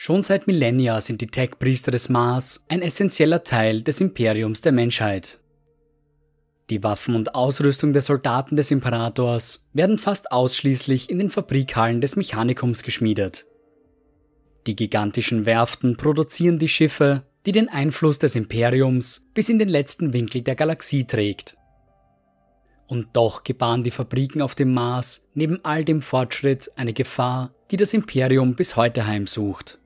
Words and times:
Schon 0.00 0.22
seit 0.22 0.46
Millennia 0.46 1.00
sind 1.00 1.20
die 1.20 1.26
Tech-Priester 1.26 1.90
des 1.90 2.08
Mars 2.08 2.64
ein 2.68 2.82
essentieller 2.82 3.42
Teil 3.42 3.82
des 3.82 4.00
Imperiums 4.00 4.60
der 4.60 4.70
Menschheit. 4.70 5.40
Die 6.70 6.84
Waffen 6.84 7.16
und 7.16 7.34
Ausrüstung 7.34 7.92
der 7.92 8.00
Soldaten 8.00 8.54
des 8.54 8.70
Imperators 8.70 9.66
werden 9.72 9.98
fast 9.98 10.30
ausschließlich 10.30 11.10
in 11.10 11.18
den 11.18 11.30
Fabrikhallen 11.30 12.00
des 12.00 12.14
Mechanikums 12.14 12.84
geschmiedet. 12.84 13.46
Die 14.68 14.76
gigantischen 14.76 15.46
Werften 15.46 15.96
produzieren 15.96 16.60
die 16.60 16.68
Schiffe, 16.68 17.24
die 17.44 17.52
den 17.52 17.68
Einfluss 17.68 18.20
des 18.20 18.36
Imperiums 18.36 19.26
bis 19.34 19.48
in 19.48 19.58
den 19.58 19.68
letzten 19.68 20.12
Winkel 20.12 20.42
der 20.42 20.54
Galaxie 20.54 21.08
trägt. 21.08 21.56
Und 22.86 23.08
doch 23.14 23.42
gebaren 23.42 23.82
die 23.82 23.90
Fabriken 23.90 24.42
auf 24.42 24.54
dem 24.54 24.72
Mars 24.72 25.28
neben 25.34 25.64
all 25.64 25.84
dem 25.84 26.02
Fortschritt 26.02 26.70
eine 26.76 26.92
Gefahr, 26.92 27.52
die 27.72 27.76
das 27.76 27.94
Imperium 27.94 28.54
bis 28.54 28.76
heute 28.76 29.04
heimsucht. 29.04 29.77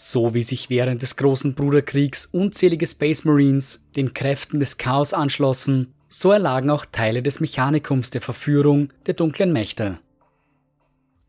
So 0.00 0.32
wie 0.32 0.44
sich 0.44 0.70
während 0.70 1.02
des 1.02 1.16
großen 1.16 1.54
Bruderkriegs 1.54 2.26
unzählige 2.26 2.86
Space 2.86 3.24
Marines 3.24 3.84
den 3.96 4.14
Kräften 4.14 4.60
des 4.60 4.78
Chaos 4.78 5.12
anschlossen, 5.12 5.92
so 6.08 6.30
erlagen 6.30 6.70
auch 6.70 6.86
Teile 6.86 7.20
des 7.20 7.40
Mechanikums 7.40 8.12
der 8.12 8.20
Verführung 8.20 8.92
der 9.06 9.14
dunklen 9.14 9.52
Mächte. 9.52 9.98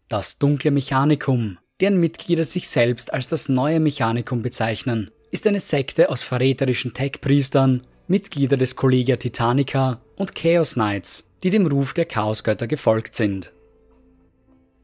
Das 0.07 0.37
dunkle 0.37 0.69
Mechanikum, 0.69 1.57
deren 1.79 1.99
Mitglieder 1.99 2.43
sich 2.43 2.69
selbst 2.69 3.11
als 3.11 3.27
das 3.27 3.49
neue 3.49 3.79
Mechanikum 3.79 4.43
bezeichnen, 4.43 5.09
ist 5.31 5.47
eine 5.47 5.59
Sekte 5.59 6.11
aus 6.11 6.21
verräterischen 6.21 6.93
Tech-Priestern, 6.93 7.81
Mitglieder 8.07 8.55
des 8.55 8.75
Collegia 8.75 9.15
Titanica 9.15 9.99
und 10.15 10.35
Chaos 10.35 10.75
Knights, 10.75 11.31
die 11.41 11.49
dem 11.49 11.65
Ruf 11.65 11.95
der 11.95 12.05
Chaosgötter 12.05 12.67
gefolgt 12.67 13.15
sind. 13.15 13.51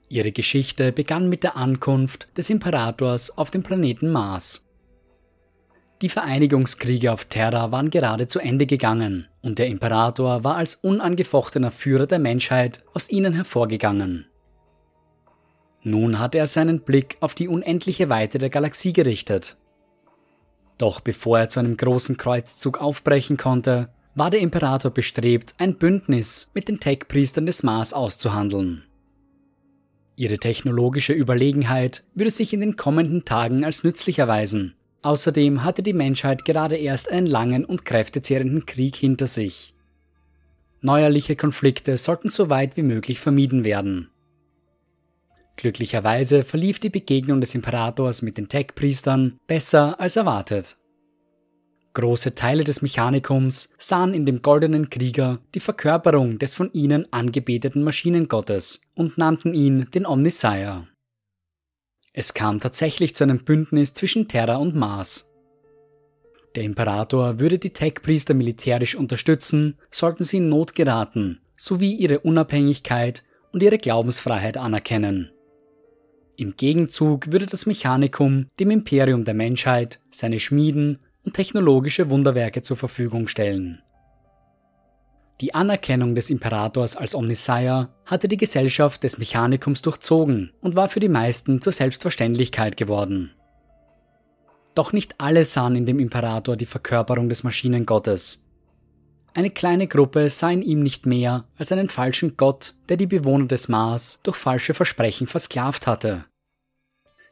Ihre 0.07 0.31
Geschichte 0.31 0.91
begann 0.91 1.29
mit 1.29 1.43
der 1.43 1.57
Ankunft 1.57 2.27
des 2.37 2.49
Imperators 2.49 3.37
auf 3.37 3.49
dem 3.49 3.63
Planeten 3.63 4.11
Mars. 4.11 4.65
Die 6.01 6.09
Vereinigungskriege 6.09 7.11
auf 7.11 7.25
Terra 7.25 7.71
waren 7.71 7.89
gerade 7.89 8.27
zu 8.27 8.39
Ende 8.39 8.65
gegangen 8.65 9.27
und 9.41 9.59
der 9.59 9.67
Imperator 9.67 10.43
war 10.43 10.57
als 10.57 10.75
unangefochtener 10.75 11.71
Führer 11.71 12.05
der 12.05 12.19
Menschheit 12.19 12.83
aus 12.93 13.09
ihnen 13.09 13.33
hervorgegangen. 13.33 14.27
Nun 15.81 16.19
hatte 16.19 16.37
er 16.37 16.47
seinen 16.47 16.81
Blick 16.81 17.17
auf 17.21 17.33
die 17.33 17.47
unendliche 17.47 18.09
Weite 18.09 18.37
der 18.37 18.49
Galaxie 18.49 18.91
gerichtet. 18.91 19.55
Doch 20.77 20.99
bevor 20.99 21.39
er 21.39 21.49
zu 21.49 21.59
einem 21.59 21.77
großen 21.77 22.17
Kreuzzug 22.17 22.81
aufbrechen 22.81 23.37
konnte, 23.37 23.89
war 24.15 24.29
der 24.29 24.41
Imperator 24.41 24.91
bestrebt, 24.91 25.55
ein 25.57 25.77
Bündnis 25.77 26.51
mit 26.53 26.67
den 26.67 26.79
Tech-Priestern 26.79 27.45
des 27.45 27.63
Mars 27.63 27.93
auszuhandeln. 27.93 28.83
Ihre 30.17 30.37
technologische 30.37 31.13
Überlegenheit 31.13 32.03
würde 32.13 32.31
sich 32.31 32.53
in 32.53 32.61
den 32.61 32.77
kommenden 32.77 33.25
Tagen 33.25 33.65
als 33.65 33.83
nützlich 33.83 34.19
erweisen. 34.19 34.75
Außerdem 35.01 35.63
hatte 35.63 35.83
die 35.83 35.93
Menschheit 35.93 36.45
gerade 36.45 36.77
erst 36.77 37.11
einen 37.11 37.27
langen 37.27 37.65
und 37.65 37.85
kräftezehrenden 37.85 38.65
Krieg 38.65 38.95
hinter 38.95 39.27
sich. 39.27 39.73
Neuerliche 40.81 41.35
Konflikte 41.35 41.97
sollten 41.97 42.29
so 42.29 42.49
weit 42.49 42.77
wie 42.77 42.83
möglich 42.83 43.19
vermieden 43.19 43.63
werden. 43.63 44.09
Glücklicherweise 45.57 46.43
verlief 46.43 46.79
die 46.79 46.89
Begegnung 46.89 47.39
des 47.39 47.55
Imperators 47.55 48.21
mit 48.21 48.37
den 48.37 48.49
Tech-Priestern 48.49 49.39
besser 49.47 49.99
als 49.99 50.15
erwartet. 50.15 50.77
Große 51.95 52.35
Teile 52.35 52.65
des 52.65 52.81
Mechanikums 52.81 53.73
sahen 53.77 54.13
in 54.13 54.25
dem 54.25 54.41
goldenen 54.41 54.89
Krieger 54.89 55.39
die 55.53 55.61
Verkörperung 55.61 56.37
des 56.39 56.53
von 56.53 56.69
ihnen 56.73 57.11
angebeteten 57.13 57.83
Maschinengottes 57.83 58.81
und 58.95 59.17
nannten 59.17 59.53
ihn 59.53 59.89
den 59.91 60.05
Omnisire. 60.05 60.89
Es 62.11 62.33
kam 62.33 62.59
tatsächlich 62.59 63.15
zu 63.15 63.23
einem 63.23 63.45
Bündnis 63.45 63.93
zwischen 63.93 64.27
Terra 64.27 64.57
und 64.57 64.75
Mars. 64.75 65.31
Der 66.55 66.63
Imperator 66.63 67.39
würde 67.39 67.59
die 67.59 67.71
Tech-Priester 67.71 68.33
militärisch 68.33 68.95
unterstützen, 68.95 69.77
sollten 69.89 70.25
sie 70.25 70.37
in 70.37 70.49
Not 70.49 70.75
geraten, 70.75 71.39
sowie 71.55 71.93
ihre 71.93 72.19
Unabhängigkeit 72.19 73.23
und 73.53 73.63
ihre 73.63 73.77
Glaubensfreiheit 73.77 74.57
anerkennen. 74.57 75.31
Im 76.35 76.57
Gegenzug 76.57 77.31
würde 77.31 77.45
das 77.45 77.65
Mechanikum 77.65 78.47
dem 78.59 78.69
Imperium 78.69 79.23
der 79.23 79.33
Menschheit 79.33 80.01
seine 80.11 80.39
Schmieden 80.39 80.99
und 81.25 81.33
technologische 81.33 82.09
Wunderwerke 82.09 82.61
zur 82.61 82.77
Verfügung 82.77 83.27
stellen. 83.27 83.81
Die 85.41 85.53
Anerkennung 85.53 86.15
des 86.15 86.29
Imperators 86.29 86.95
als 86.95 87.13
Omnisire 87.13 87.89
hatte 88.05 88.29
die 88.29 88.37
Gesellschaft 88.37 89.03
des 89.03 89.17
Mechanikums 89.17 89.81
durchzogen 89.81 90.53
und 90.61 90.77
war 90.77 90.87
für 90.87 91.01
die 91.01 91.09
meisten 91.09 91.59
zur 91.59 91.73
Selbstverständlichkeit 91.73 92.77
geworden. 92.77 93.31
Doch 94.75 94.93
nicht 94.93 95.15
alle 95.17 95.43
sahen 95.43 95.75
in 95.75 95.85
dem 95.85 95.99
Imperator 95.99 96.55
die 96.55 96.65
Verkörperung 96.65 97.27
des 97.27 97.43
Maschinengottes. 97.43 98.45
Eine 99.33 99.49
kleine 99.49 99.87
Gruppe 99.87 100.29
sah 100.29 100.51
in 100.51 100.61
ihm 100.61 100.81
nicht 100.81 101.05
mehr 101.05 101.43
als 101.57 101.73
einen 101.73 101.89
falschen 101.89 102.37
Gott, 102.37 102.73
der 102.87 102.95
die 102.95 103.07
Bewohner 103.07 103.47
des 103.47 103.67
Mars 103.67 104.21
durch 104.23 104.37
falsche 104.37 104.73
Versprechen 104.73 105.27
versklavt 105.27 105.87
hatte. 105.87 106.23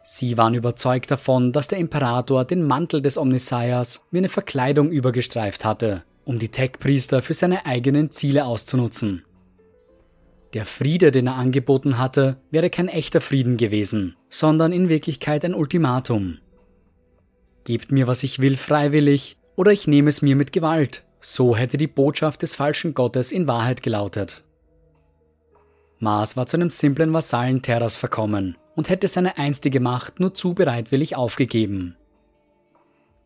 Sie 0.03 0.37
waren 0.37 0.53
überzeugt 0.53 1.09
davon, 1.11 1.53
dass 1.53 1.69
der 1.69 1.79
Imperator 1.79 2.43
den 2.43 2.67
Mantel 2.67 3.01
des 3.01 3.17
Omnisires 3.17 4.05
wie 4.11 4.17
eine 4.17 4.29
Verkleidung 4.29 4.91
übergestreift 4.91 5.63
hatte, 5.63 6.03
um 6.25 6.39
die 6.39 6.49
Tech-Priester 6.49 7.21
für 7.21 7.33
seine 7.33 7.65
eigenen 7.65 8.11
Ziele 8.11 8.45
auszunutzen. 8.45 9.23
Der 10.53 10.65
Friede, 10.65 11.11
den 11.11 11.27
er 11.27 11.35
angeboten 11.35 11.97
hatte, 11.97 12.37
wäre 12.51 12.69
kein 12.69 12.89
echter 12.89 13.21
Frieden 13.21 13.57
gewesen, 13.57 14.15
sondern 14.29 14.73
in 14.73 14.89
Wirklichkeit 14.89 15.45
ein 15.45 15.55
Ultimatum. 15.55 16.37
Gebt 17.63 17.91
mir, 17.91 18.05
was 18.05 18.23
ich 18.23 18.39
will, 18.39 18.57
freiwillig, 18.57 19.37
oder 19.55 19.71
ich 19.71 19.87
nehme 19.87 20.09
es 20.09 20.21
mir 20.21 20.35
mit 20.35 20.51
Gewalt. 20.51 21.03
So 21.21 21.55
hätte 21.55 21.77
die 21.77 21.87
Botschaft 21.87 22.41
des 22.41 22.57
falschen 22.57 22.93
Gottes 22.93 23.31
in 23.31 23.47
Wahrheit 23.47 23.81
gelautet. 23.81 24.43
Mars 26.03 26.37
war 26.37 26.45
zu 26.45 26.57
einem 26.57 26.69
simplen 26.69 27.13
Vasallen 27.13 27.61
Terras 27.61 27.95
verkommen 27.95 28.57
und 28.75 28.89
hätte 28.89 29.07
seine 29.07 29.37
einstige 29.37 29.79
Macht 29.79 30.19
nur 30.19 30.33
zu 30.33 30.53
bereitwillig 30.53 31.15
aufgegeben. 31.15 31.95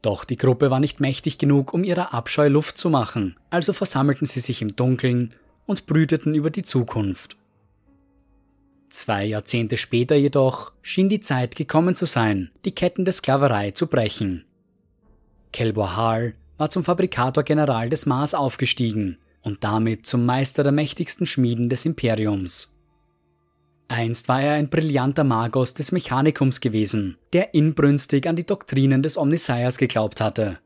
Doch 0.02 0.24
die 0.24 0.38
Gruppe 0.38 0.70
war 0.70 0.80
nicht 0.80 1.00
mächtig 1.00 1.38
genug, 1.38 1.74
um 1.74 1.84
ihrer 1.84 2.14
Abscheu 2.14 2.48
Luft 2.48 2.78
zu 2.78 2.90
machen, 2.90 3.36
also 3.50 3.74
versammelten 3.74 4.28
sie 4.28 4.40
sich 4.40 4.62
im 4.62 4.76
Dunkeln 4.76 5.34
und 5.66 5.88
brüteten 5.88 6.36
über 6.36 6.52
die 6.52 6.64
Zukunft. 6.64 7.36
Zwei 8.90 9.26
Jahrzehnte 9.26 9.76
später 9.76 10.16
jedoch 10.16 10.72
schien 10.82 11.10
die 11.10 11.20
Zeit 11.20 11.56
gekommen 11.58 11.96
zu 11.96 12.06
sein, 12.06 12.52
die 12.64 12.72
Ketten 12.72 13.04
der 13.04 13.14
Sklaverei 13.14 13.72
zu 13.72 13.88
brechen. 13.88 14.46
Kelbor 15.52 15.98
Hall 15.98 16.36
war 16.58 16.70
zum 16.70 16.84
Fabrikator 16.86 17.44
General 17.44 17.90
des 17.90 18.06
Mars 18.06 18.34
aufgestiegen 18.34 19.18
und 19.42 19.64
damit 19.64 20.06
zum 20.06 20.26
Meister 20.26 20.64
der 20.64 20.72
mächtigsten 20.72 21.26
Schmieden 21.26 21.70
des 21.70 21.86
Imperiums. 21.86 22.74
Einst 23.88 24.28
war 24.28 24.42
er 24.42 24.54
ein 24.54 24.70
brillanter 24.70 25.24
Magos 25.24 25.74
des 25.74 25.92
Mechanikums 25.92 26.60
gewesen, 26.60 27.18
der 27.32 27.54
inbrünstig 27.54 28.28
an 28.28 28.36
die 28.36 28.46
Doktrinen 28.46 29.02
des 29.02 29.18
Omnisires 29.18 29.78
geglaubt 29.78 30.20
hatte. 30.20 30.60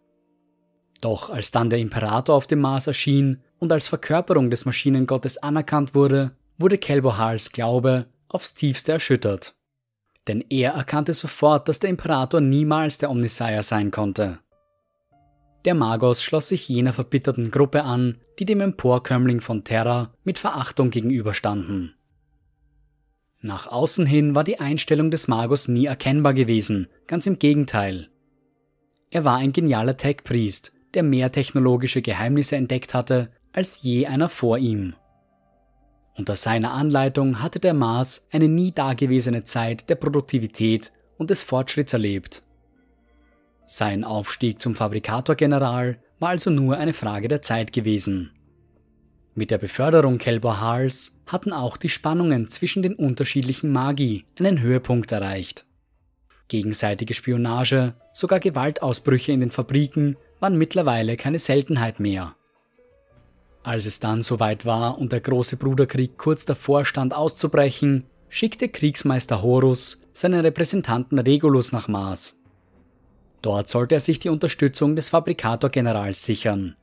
Doch 1.02 1.30
als 1.30 1.52
dann 1.52 1.70
der 1.70 1.80
Imperator 1.80 2.36
auf 2.36 2.48
dem 2.48 2.62
Mars 2.62 2.88
erschien 2.88 3.42
und 3.60 3.72
als 3.72 3.88
Verkörperung 3.88 4.50
des 4.50 4.66
Maschinengottes 4.66 5.38
anerkannt 5.38 5.94
wurde, 5.94 6.32
wurde 6.58 6.78
Kelbohals 6.78 7.52
Glaube 7.52 8.08
aufs 8.28 8.54
tiefste 8.54 8.94
erschüttert. 8.94 9.56
Denn 10.28 10.44
er 10.50 10.74
erkannte 10.74 11.14
sofort, 11.14 11.68
dass 11.68 11.80
der 11.80 11.90
Imperator 11.90 12.42
niemals 12.42 13.00
der 13.00 13.10
Omnisire 13.10 13.64
sein 13.64 13.92
konnte. 13.92 14.40
Der 15.66 15.76
Magos 15.76 16.24
schloss 16.24 16.50
sich 16.50 16.68
jener 16.68 16.94
verbitterten 16.94 17.52
Gruppe 17.52 17.84
an, 17.84 18.18
die 18.40 18.46
dem 18.46 18.62
Emporkömmling 18.62 19.42
von 19.42 19.64
Terra 19.64 20.14
mit 20.24 20.40
Verachtung 20.40 20.90
gegenüberstanden. 20.90 21.94
Nach 23.42 23.68
außen 23.68 24.06
hin 24.06 24.36
war 24.36 24.44
die 24.44 24.60
Einstellung 24.60 25.12
des 25.12 25.28
Magos 25.28 25.68
nie 25.68 25.86
erkennbar 25.86 26.34
gewesen, 26.34 26.88
ganz 27.08 27.26
im 27.26 27.40
Gegenteil. 27.40 28.10
Er 29.10 29.26
war 29.26 29.38
ein 29.38 29.52
genialer 29.52 29.98
Tech-Priest, 29.98 30.74
der 30.94 31.04
mehr 31.04 31.32
technologische 31.32 32.02
Geheimnisse 32.02 32.56
entdeckt 32.56 32.94
hatte 32.94 33.32
als 33.54 33.82
je 33.82 34.08
einer 34.08 34.30
vor 34.30 34.58
ihm. 34.58 34.96
Unter 36.16 36.36
seiner 36.36 36.72
Anleitung 36.72 37.42
hatte 37.42 37.60
der 37.60 37.74
Mars 37.74 38.28
eine 38.32 38.48
nie 38.48 38.72
dagewesene 38.72 39.44
Zeit 39.44 39.90
der 39.90 39.96
Produktivität 39.96 40.92
und 41.18 41.30
des 41.30 41.42
Fortschritts 41.42 41.94
erlebt. 41.94 42.44
Sein 43.74 44.04
Aufstieg 44.04 44.62
zum 44.62 44.76
Fabrikator-General 44.76 45.98
war 46.20 46.28
also 46.28 46.50
nur 46.50 46.76
eine 46.76 46.92
Frage 46.92 47.30
der 47.30 47.42
Zeit 47.42 47.72
gewesen. 47.72 48.32
Mit 49.34 49.50
der 49.50 49.60
Beförderung 49.60 50.18
Kelbor-Hals 50.18 51.22
hatten 51.26 51.54
auch 51.54 51.78
die 51.78 51.88
Spannungen 51.88 52.50
zwischen 52.50 52.84
den 52.84 52.96
unterschiedlichen 52.96 53.72
Magi 53.72 54.26
einen 54.38 54.60
Höhepunkt 54.60 55.14
erreicht. 55.14 55.66
Gegenseitige 56.50 57.14
Spionage, 57.14 57.94
sogar 58.12 58.42
Gewaltausbrüche 58.42 59.32
in 59.32 59.40
den 59.40 59.52
Fabriken 59.52 60.18
waren 60.42 60.58
mittlerweile 60.58 61.16
keine 61.16 61.40
Seltenheit 61.40 62.02
mehr. 62.02 62.36
Als 63.64 63.86
es 63.86 64.02
dann 64.02 64.22
soweit 64.22 64.66
war 64.66 64.98
und 64.98 65.14
der 65.14 65.22
große 65.22 65.56
Bruderkrieg 65.56 66.18
kurz 66.18 66.44
davor 66.46 66.84
stand 66.84 67.14
auszubrechen, 67.14 68.04
schickte 68.28 68.68
Kriegsmeister 68.68 69.42
Horus 69.42 70.02
seinen 70.12 70.42
Repräsentanten 70.42 71.20
Regulus 71.20 71.72
nach 71.72 71.88
Mars. 71.88 72.41
Dort 73.42 73.70
sollte 73.70 73.96
er 73.96 74.00
sich 74.00 74.20
die 74.20 74.30
Unterstützung 74.30 74.96
des 74.96 75.10
Fabrikator-Generals 75.10 76.26
sichern. 76.26 76.76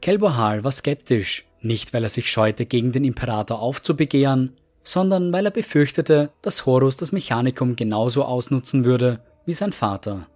Kelbohal 0.00 0.64
war 0.64 0.72
skeptisch, 0.72 1.46
nicht 1.60 1.94
weil 1.94 2.02
er 2.02 2.08
sich 2.08 2.30
scheute, 2.30 2.66
gegen 2.66 2.92
den 2.92 3.04
Imperator 3.04 3.60
aufzubegehren, 3.60 4.52
sondern 4.82 5.32
weil 5.32 5.46
er 5.46 5.50
befürchtete, 5.50 6.30
dass 6.42 6.66
Horus 6.66 6.96
das 6.96 7.12
Mechanikum 7.12 7.76
genauso 7.76 8.24
ausnutzen 8.24 8.84
würde 8.84 9.20
wie 9.46 9.54
sein 9.54 9.72
Vater. 9.72 10.26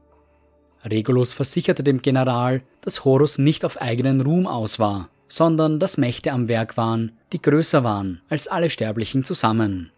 Regulus 0.84 1.32
versicherte 1.32 1.82
dem 1.82 2.00
General, 2.00 2.62
dass 2.80 3.04
Horus 3.04 3.38
nicht 3.38 3.64
auf 3.64 3.80
eigenen 3.80 4.20
Ruhm 4.20 4.46
aus 4.46 4.78
war, 4.78 5.10
sondern 5.26 5.78
dass 5.78 5.98
Mächte 5.98 6.32
am 6.32 6.48
Werk 6.48 6.76
waren, 6.76 7.12
die 7.32 7.42
größer 7.42 7.84
waren 7.84 8.22
als 8.30 8.48
alle 8.48 8.70
Sterblichen 8.70 9.24
zusammen. 9.24 9.90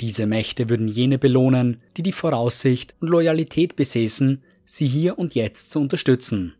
Diese 0.00 0.26
Mächte 0.26 0.70
würden 0.70 0.88
jene 0.88 1.18
belohnen, 1.18 1.82
die 1.96 2.02
die 2.02 2.12
Voraussicht 2.12 2.94
und 3.00 3.08
Loyalität 3.08 3.76
besäßen, 3.76 4.42
sie 4.64 4.86
hier 4.86 5.18
und 5.18 5.34
jetzt 5.34 5.70
zu 5.70 5.80
unterstützen. 5.80 6.54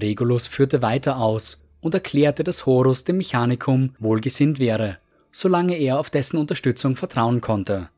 Regulus 0.00 0.46
führte 0.46 0.80
weiter 0.80 1.18
aus 1.18 1.62
und 1.80 1.92
erklärte, 1.92 2.42
dass 2.42 2.64
Horus 2.64 3.04
dem 3.04 3.18
Mechanikum 3.18 3.94
wohlgesinnt 3.98 4.58
wäre, 4.58 4.98
solange 5.30 5.76
er 5.76 5.98
auf 6.00 6.08
dessen 6.08 6.38
Unterstützung 6.38 6.96
vertrauen 6.96 7.42
konnte. 7.42 7.90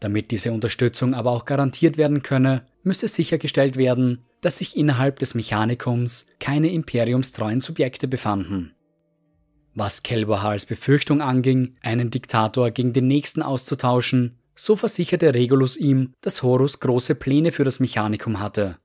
Damit 0.00 0.30
diese 0.30 0.52
Unterstützung 0.52 1.14
aber 1.14 1.30
auch 1.30 1.46
garantiert 1.46 1.96
werden 1.96 2.22
könne, 2.22 2.66
müsse 2.82 3.08
sichergestellt 3.08 3.78
werden, 3.78 4.18
dass 4.42 4.58
sich 4.58 4.76
innerhalb 4.76 5.18
des 5.18 5.34
Mechanikums 5.34 6.26
keine 6.38 6.70
imperiumstreuen 6.70 7.60
Subjekte 7.60 8.06
befanden. 8.08 8.74
Was 9.74 10.02
Kelberhals 10.02 10.66
Befürchtung 10.66 11.20
anging, 11.20 11.76
einen 11.82 12.10
Diktator 12.10 12.70
gegen 12.70 12.92
den 12.92 13.08
nächsten 13.08 13.42
auszutauschen, 13.42 14.38
so 14.54 14.76
versicherte 14.76 15.34
Regulus 15.34 15.76
ihm, 15.76 16.12
dass 16.20 16.42
Horus 16.42 16.78
große 16.78 17.16
Pläne 17.16 17.50
für 17.50 17.64
das 17.64 17.80
Mechanikum 17.80 18.38
hatte. 18.38 18.78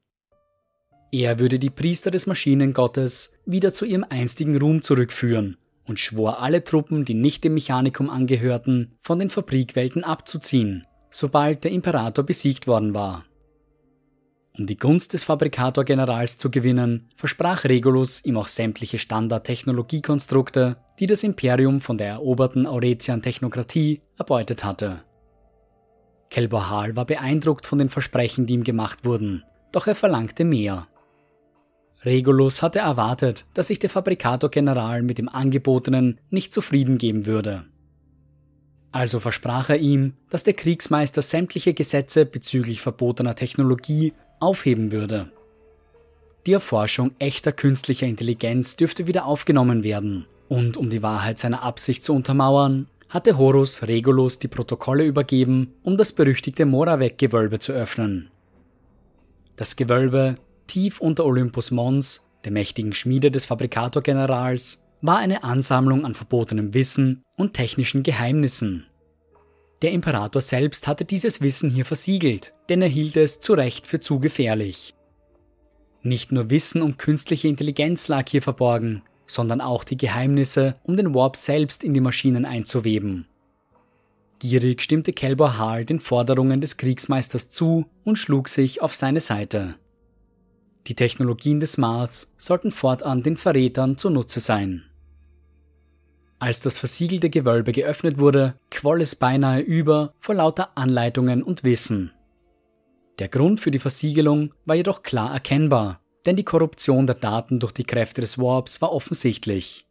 Er 1.12 1.40
würde 1.40 1.60
die 1.60 1.70
Priester 1.70 2.12
des 2.12 2.26
Maschinengottes 2.26 3.34
wieder 3.46 3.72
zu 3.72 3.86
ihrem 3.86 4.06
einstigen 4.08 4.58
Ruhm 4.58 4.82
zurückführen 4.82 5.58
und 5.86 6.00
schwor 6.00 6.42
alle 6.42 6.64
Truppen, 6.64 7.06
die 7.06 7.16
nicht 7.16 7.44
dem 7.44 7.56
Mechanikum 7.56 8.10
angehörten, 8.10 8.98
von 9.00 9.20
den 9.20 9.30
Fabrikwelten 9.30 10.04
abzuziehen, 10.04 10.86
sobald 11.10 11.64
der 11.64 11.72
Imperator 11.72 12.24
besiegt 12.24 12.68
worden 12.68 12.94
war. 12.94 13.26
Um 14.60 14.66
die 14.66 14.78
Gunst 14.78 15.14
des 15.14 15.24
Fabrikator-Generals 15.24 16.38
zu 16.38 16.52
gewinnen, 16.52 17.08
versprach 17.16 17.64
Regulus 17.64 18.26
ihm 18.26 18.36
auch 18.36 18.48
sämtliche 18.48 19.00
Standard-Technologiekonstrukte, 19.00 20.76
die 21.00 21.08
das 21.08 21.24
Imperium 21.24 21.80
von 21.80 21.98
der 21.98 22.10
eroberten 22.10 22.68
Auretian-Technokratie 22.68 24.02
erbeutet 24.18 24.66
hatte. 24.66 25.02
Kelbohal 26.30 26.98
war 26.98 27.06
beeindruckt 27.06 27.66
von 27.66 27.80
den 27.80 27.88
Versprechen, 27.88 28.48
die 28.48 28.54
ihm 28.56 28.66
gemacht 28.66 29.06
wurden, 29.06 29.46
doch 29.72 29.88
er 29.88 29.96
verlangte 29.96 30.44
mehr. 30.44 30.88
Regulus 32.04 32.62
hatte 32.62 32.80
erwartet, 32.80 33.46
dass 33.54 33.68
sich 33.68 33.80
der 33.80 33.90
Fabrikator-General 33.90 35.04
mit 35.04 35.20
dem 35.20 35.30
Angebotenen 35.30 36.20
nicht 36.32 36.54
zufrieden 36.54 36.98
geben 36.98 37.26
würde. 37.26 37.64
Also 38.92 39.22
versprach 39.22 39.70
er 39.70 39.78
ihm, 39.78 40.16
dass 40.30 40.44
der 40.44 40.54
Kriegsmeister 40.54 41.22
sämtliche 41.22 41.74
Gesetze 41.74 42.26
bezüglich 42.26 42.82
verbotener 42.82 43.36
Technologie 43.36 44.14
aufheben 44.40 44.92
würde. 44.92 45.32
Die 46.46 46.54
Erforschung 46.54 47.12
echter 47.20 47.52
künstlicher 47.52 48.08
Intelligenz 48.08 48.76
dürfte 48.76 49.08
wieder 49.08 49.26
aufgenommen 49.26 49.84
werden, 49.84 50.26
und 50.48 50.78
um 50.78 50.90
die 50.90 51.04
Wahrheit 51.04 51.38
seiner 51.40 51.64
Absicht 51.64 52.04
zu 52.04 52.14
untermauern, 52.14 52.88
hatte 53.10 53.38
Horus 53.38 53.84
Regulus 53.84 54.40
die 54.40 54.48
Protokolle 54.48 55.04
übergeben, 55.04 55.74
um 55.84 55.98
das 55.98 56.14
berüchtigte 56.14 56.66
Moravec-Gewölbe 56.66 57.60
zu 57.60 57.74
öffnen. 57.74 58.30
Das 59.56 59.76
Gewölbe, 59.76 60.38
tief 60.68 61.02
unter 61.02 61.26
Olympus 61.26 61.72
Mons, 61.72 62.26
der 62.46 62.52
mächtigen 62.52 62.94
Schmiede 62.94 63.32
des 63.32 63.46
Fabrikator-Generals, 63.46 64.86
war 65.02 65.18
eine 65.18 65.44
Ansammlung 65.44 66.06
an 66.06 66.14
verbotenem 66.14 66.74
Wissen 66.74 67.24
und 67.36 67.54
technischen 67.54 68.04
Geheimnissen. 68.04 68.86
Der 69.82 69.92
Imperator 69.92 70.42
selbst 70.42 70.88
hatte 70.88 71.06
dieses 71.06 71.42
Wissen 71.42 71.70
hier 71.70 71.86
versiegelt, 71.86 72.54
denn 72.68 72.82
er 72.82 72.90
hielt 72.90 73.16
es 73.16 73.40
zu 73.40 73.54
Recht 73.54 73.88
für 73.88 74.00
zu 74.00 74.20
gefährlich. 74.20 74.94
Nicht 76.02 76.32
nur 76.32 76.50
Wissen 76.50 76.82
um 76.82 76.98
künstliche 76.98 77.48
Intelligenz 77.48 78.08
lag 78.08 78.28
hier 78.30 78.42
verborgen, 78.42 79.04
sondern 79.26 79.62
auch 79.62 79.84
die 79.84 79.98
Geheimnisse, 79.98 80.76
um 80.84 80.98
den 80.98 81.14
Warp 81.14 81.36
selbst 81.36 81.84
in 81.84 81.94
die 81.94 82.02
Maschinen 82.02 82.46
einzuweben. 82.46 83.28
Gierig 84.40 84.82
stimmte 84.82 85.12
Kelbor 85.12 85.58
Hall 85.58 85.86
den 85.86 86.00
Forderungen 86.00 86.62
des 86.62 86.78
Kriegsmeisters 86.78 87.50
zu 87.50 87.86
und 88.06 88.18
schlug 88.18 88.48
sich 88.48 88.82
auf 88.82 88.96
seine 88.96 89.20
Seite. 89.20 89.76
Die 90.88 90.96
Technologien 90.96 91.60
des 91.60 91.78
Mars 91.78 92.34
sollten 92.38 92.72
fortan 92.72 93.22
den 93.22 93.36
Verrätern 93.36 93.98
zunutze 93.98 94.40
sein. 94.40 94.89
Als 96.40 96.62
das 96.62 96.80
versiegelte 96.80 97.30
Gewölbe 97.30 97.74
geöffnet 97.74 98.18
wurde, 98.18 98.56
quoll 98.72 99.02
es 99.02 99.16
beinahe 99.16 99.60
über 99.60 100.14
vor 100.20 100.36
lauter 100.36 100.78
Anleitungen 100.78 101.44
und 101.44 101.66
Wissen. 101.66 102.14
Der 103.20 103.28
Grund 103.28 103.60
für 103.60 103.72
die 103.72 103.80
Versiegelung 103.80 104.54
war 104.66 104.78
jedoch 104.78 105.04
klar 105.04 105.34
erkennbar, 105.34 106.00
denn 106.26 106.38
die 106.38 106.46
Korruption 106.46 107.06
der 107.06 107.16
Daten 107.16 107.60
durch 107.60 107.74
die 107.74 107.84
Kräfte 107.84 108.22
des 108.22 108.38
Warps 108.38 108.82
war 108.82 108.94
offensichtlich. 108.94 109.86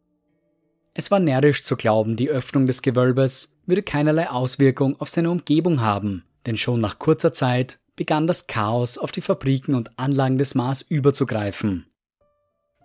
Es 0.94 1.10
war 1.10 1.20
närrisch 1.20 1.62
zu 1.62 1.76
glauben, 1.76 2.16
die 2.16 2.30
Öffnung 2.30 2.64
des 2.66 2.80
Gewölbes 2.80 3.54
würde 3.66 3.82
keinerlei 3.82 4.30
Auswirkung 4.30 4.98
auf 4.98 5.10
seine 5.10 5.30
Umgebung 5.30 5.82
haben, 5.82 6.24
denn 6.46 6.56
schon 6.56 6.80
nach 6.80 6.98
kurzer 6.98 7.34
Zeit 7.34 7.78
begann 7.94 8.26
das 8.26 8.46
Chaos 8.46 8.96
auf 8.96 9.12
die 9.12 9.20
Fabriken 9.20 9.74
und 9.74 9.98
Anlagen 9.98 10.38
des 10.38 10.54
Mars 10.54 10.80
überzugreifen. 10.80 11.86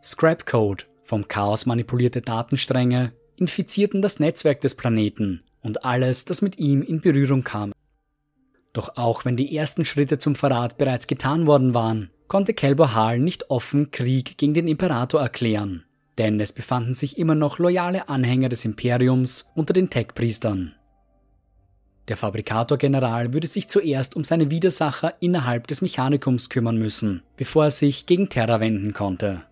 Scrapcode, 0.03 0.85
vom 1.05 1.29
Chaos 1.29 1.65
manipulierte 1.65 2.21
Datenstränge, 2.21 3.13
infizierten 3.37 4.01
das 4.01 4.19
Netzwerk 4.19 4.61
des 4.61 4.75
Planeten 4.75 5.43
und 5.61 5.85
alles, 5.85 6.25
das 6.25 6.41
mit 6.41 6.59
ihm 6.59 6.81
in 6.81 7.01
Berührung 7.01 7.43
kam. 7.43 7.73
Doch 8.73 8.97
auch 8.97 9.23
wenn 9.25 9.37
die 9.37 9.55
ersten 9.55 9.85
Schritte 9.85 10.17
zum 10.17 10.35
Verrat 10.35 10.77
bereits 10.77 11.07
getan 11.07 11.45
worden 11.47 11.73
waren, 11.73 12.09
konnte 12.27 12.53
Kelbor 12.53 12.95
Hall 12.95 13.19
nicht 13.19 13.49
offen 13.51 13.91
Krieg 13.91 14.37
gegen 14.37 14.53
den 14.53 14.67
Imperator 14.67 15.21
erklären, 15.21 15.83
denn 16.17 16.39
es 16.39 16.51
befanden 16.51 16.93
sich 16.93 17.17
immer 17.17 17.35
noch 17.35 17.59
loyale 17.59 18.09
Anhänger 18.09 18.49
des 18.49 18.65
Imperiums 18.65 19.45
unter 19.55 19.73
den 19.73 19.89
Tech-Priestern. 19.89 20.73
Der 22.09 22.17
Fabrikator-General 22.17 23.33
würde 23.33 23.47
sich 23.47 23.69
zuerst 23.69 24.15
um 24.15 24.23
seine 24.23 24.51
Widersacher 24.51 25.13
innerhalb 25.21 25.67
des 25.67 25.81
Mechanikums 25.81 26.49
kümmern 26.49 26.77
müssen, 26.77 27.21
bevor 27.37 27.65
er 27.65 27.71
sich 27.71 28.05
gegen 28.05 28.27
Terra 28.27 28.59
wenden 28.59 28.93
konnte. 28.93 29.43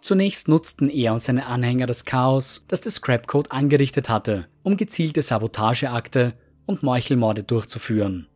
Zunächst 0.00 0.48
nutzten 0.48 0.88
er 0.88 1.12
und 1.12 1.22
seine 1.22 1.46
Anhänger 1.46 1.86
das 1.86 2.04
Chaos, 2.04 2.64
das 2.68 2.80
der 2.80 2.90
Scrapcode 2.90 3.52
angerichtet 3.52 4.08
hatte, 4.08 4.46
um 4.62 4.76
gezielte 4.76 5.20
Sabotageakte 5.20 6.34
und 6.66 6.82
Meuchelmorde 6.82 7.42
durchzuführen. 7.42 8.26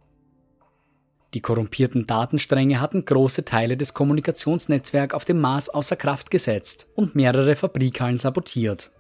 Die 1.33 1.41
korrumpierten 1.41 2.07
Datenstränge 2.07 2.81
hatten 2.81 3.05
große 3.05 3.45
Teile 3.45 3.77
des 3.77 3.93
Kommunikationsnetzwerks 3.93 5.15
auf 5.15 5.25
dem 5.25 5.41
Mars 5.41 5.69
außer 5.69 5.97
Kraft 5.97 6.31
gesetzt 6.31 6.87
und 6.95 7.17
mehrere 7.17 7.57
Fabrikhallen 7.57 8.19
sabotiert. 8.19 8.93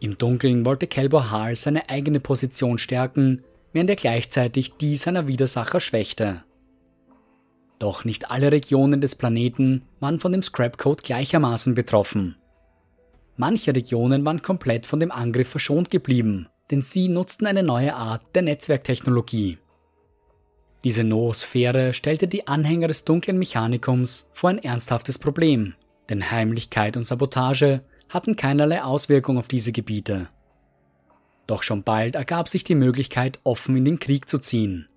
Im 0.00 0.16
Dunkeln 0.16 0.64
wollte 0.64 0.86
Kelbor 0.86 1.30
Hall 1.30 1.56
seine 1.56 1.88
eigene 1.90 2.20
Position 2.20 2.78
stärken, 2.78 3.44
während 3.72 3.90
er 3.90 3.96
gleichzeitig 3.96 4.74
die 4.78 4.96
seiner 4.96 5.26
Widersacher 5.26 5.80
schwächte. 5.80 6.42
Doch 7.84 8.06
nicht 8.06 8.30
alle 8.30 8.50
Regionen 8.50 9.02
des 9.02 9.14
Planeten 9.14 9.82
waren 10.00 10.18
von 10.18 10.32
dem 10.32 10.40
Scrapcode 10.40 11.02
gleichermaßen 11.02 11.74
betroffen. 11.74 12.34
Manche 13.36 13.74
Regionen 13.74 14.24
waren 14.24 14.40
komplett 14.40 14.86
von 14.86 15.00
dem 15.00 15.10
Angriff 15.10 15.50
verschont 15.50 15.90
geblieben, 15.90 16.48
denn 16.70 16.80
sie 16.80 17.08
nutzten 17.08 17.46
eine 17.46 17.62
neue 17.62 17.94
Art 17.94 18.22
der 18.34 18.40
Netzwerktechnologie. 18.40 19.58
Diese 20.82 21.04
Noosphäre 21.04 21.92
stellte 21.92 22.26
die 22.26 22.48
Anhänger 22.48 22.88
des 22.88 23.04
dunklen 23.04 23.38
Mechanikums 23.38 24.30
vor 24.32 24.48
ein 24.48 24.64
ernsthaftes 24.64 25.18
Problem, 25.18 25.74
denn 26.08 26.30
Heimlichkeit 26.30 26.96
und 26.96 27.04
Sabotage 27.04 27.82
hatten 28.08 28.36
keinerlei 28.36 28.82
Auswirkung 28.82 29.36
auf 29.36 29.48
diese 29.48 29.72
Gebiete. 29.72 30.30
Doch 31.46 31.62
schon 31.62 31.82
bald 31.82 32.14
ergab 32.14 32.48
sich 32.48 32.64
die 32.64 32.76
Möglichkeit, 32.76 33.40
offen 33.44 33.76
in 33.76 33.84
den 33.84 33.98
Krieg 33.98 34.26
zu 34.26 34.38
ziehen. 34.38 34.88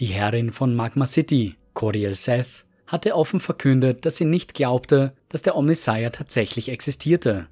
Die 0.00 0.06
Herrin 0.06 0.52
von 0.52 0.74
Magma 0.74 1.04
City, 1.04 1.58
Coriel 1.74 2.14
Seth 2.14 2.64
hatte 2.86 3.14
offen 3.14 3.40
verkündet, 3.40 4.04
dass 4.04 4.16
sie 4.16 4.24
nicht 4.24 4.54
glaubte, 4.54 5.14
dass 5.28 5.42
der 5.42 5.56
Omnissiah 5.56 6.10
tatsächlich 6.10 6.68
existierte. 6.68 7.48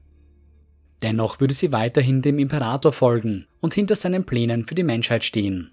Dennoch 1.02 1.40
würde 1.40 1.54
sie 1.54 1.72
weiterhin 1.72 2.20
dem 2.20 2.38
Imperator 2.38 2.92
folgen 2.92 3.46
und 3.60 3.72
hinter 3.72 3.96
seinen 3.96 4.24
Plänen 4.24 4.66
für 4.66 4.74
die 4.74 4.82
Menschheit 4.82 5.24
stehen. 5.24 5.70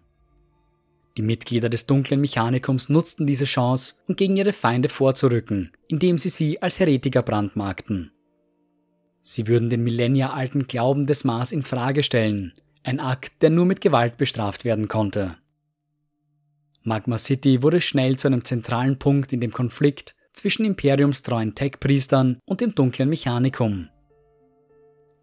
Die 1.17 1.21
Mitglieder 1.21 1.67
des 1.67 1.87
dunklen 1.87 2.21
Mechanikums 2.21 2.89
nutzten 2.89 3.25
diese 3.25 3.45
Chance, 3.45 3.95
um 4.07 4.15
gegen 4.15 4.37
ihre 4.37 4.53
Feinde 4.53 4.87
vorzurücken, 4.87 5.71
indem 5.87 6.17
sie 6.17 6.29
sie 6.29 6.61
als 6.61 6.79
Heretiker 6.79 7.23
brandmarkten. 7.23 8.11
Sie 9.23 9.47
würden 9.47 9.69
den 9.69 9.83
millennialten 9.83 10.67
Glauben 10.67 11.07
des 11.07 11.23
Mars 11.23 11.51
in 11.51 11.63
Frage 11.63 12.03
stellen, 12.03 12.53
ein 12.83 12.99
Akt, 13.01 13.41
der 13.41 13.49
nur 13.49 13.65
mit 13.65 13.81
Gewalt 13.81 14.15
bestraft 14.15 14.63
werden 14.63 14.87
konnte. 14.87 15.35
Magma 16.87 17.17
City 17.17 17.61
wurde 17.63 17.81
schnell 17.81 18.15
zu 18.15 18.27
einem 18.27 18.45
zentralen 18.45 18.97
Punkt 18.97 19.33
in 19.33 19.41
dem 19.41 19.51
Konflikt 19.51 20.15
zwischen 20.31 20.65
imperiumstreuen 20.65 21.53
Tech-Priestern 21.53 22.39
und 22.45 22.61
dem 22.61 22.75
dunklen 22.75 23.09
Mechanikum. 23.09 23.89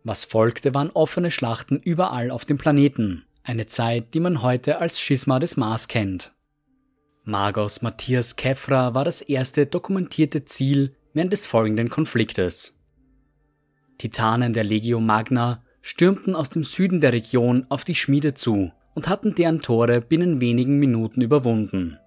Was 0.03 0.27
folgte, 0.27 0.75
waren 0.75 0.91
offene 0.91 1.31
Schlachten 1.31 1.81
überall 1.83 2.31
auf 2.31 2.45
dem 2.45 2.59
Planeten, 2.59 3.25
eine 3.43 3.65
Zeit, 3.65 4.13
die 4.13 4.21
man 4.21 4.43
heute 4.43 4.79
als 4.79 5.01
Schisma 5.01 5.39
des 5.39 5.57
Mars 5.57 5.89
kennt. 5.89 6.35
Magos 7.25 7.81
Matthias 7.81 8.37
Kefra 8.37 8.93
war 8.93 9.07
das 9.07 9.23
erste 9.23 9.65
dokumentierte 9.65 10.45
Ziel 10.45 10.95
während 11.15 11.33
des 11.33 11.47
folgenden 11.47 11.89
Konfliktes. 11.89 12.79
Titanen 13.97 14.53
der 14.53 14.65
Legio 14.65 15.01
Magna 15.01 15.65
stürmten 15.81 16.35
aus 16.35 16.51
dem 16.51 16.63
Süden 16.63 17.01
der 17.01 17.15
Region 17.15 17.65
auf 17.71 17.85
die 17.85 17.95
Schmiede 17.95 18.35
zu 18.35 18.71
und 18.95 19.09
hatten 19.09 19.35
deren 19.35 19.61
Tore 19.61 20.01
binnen 20.01 20.41
wenigen 20.41 20.79
Minuten 20.79 21.21
überwunden. 21.21 21.99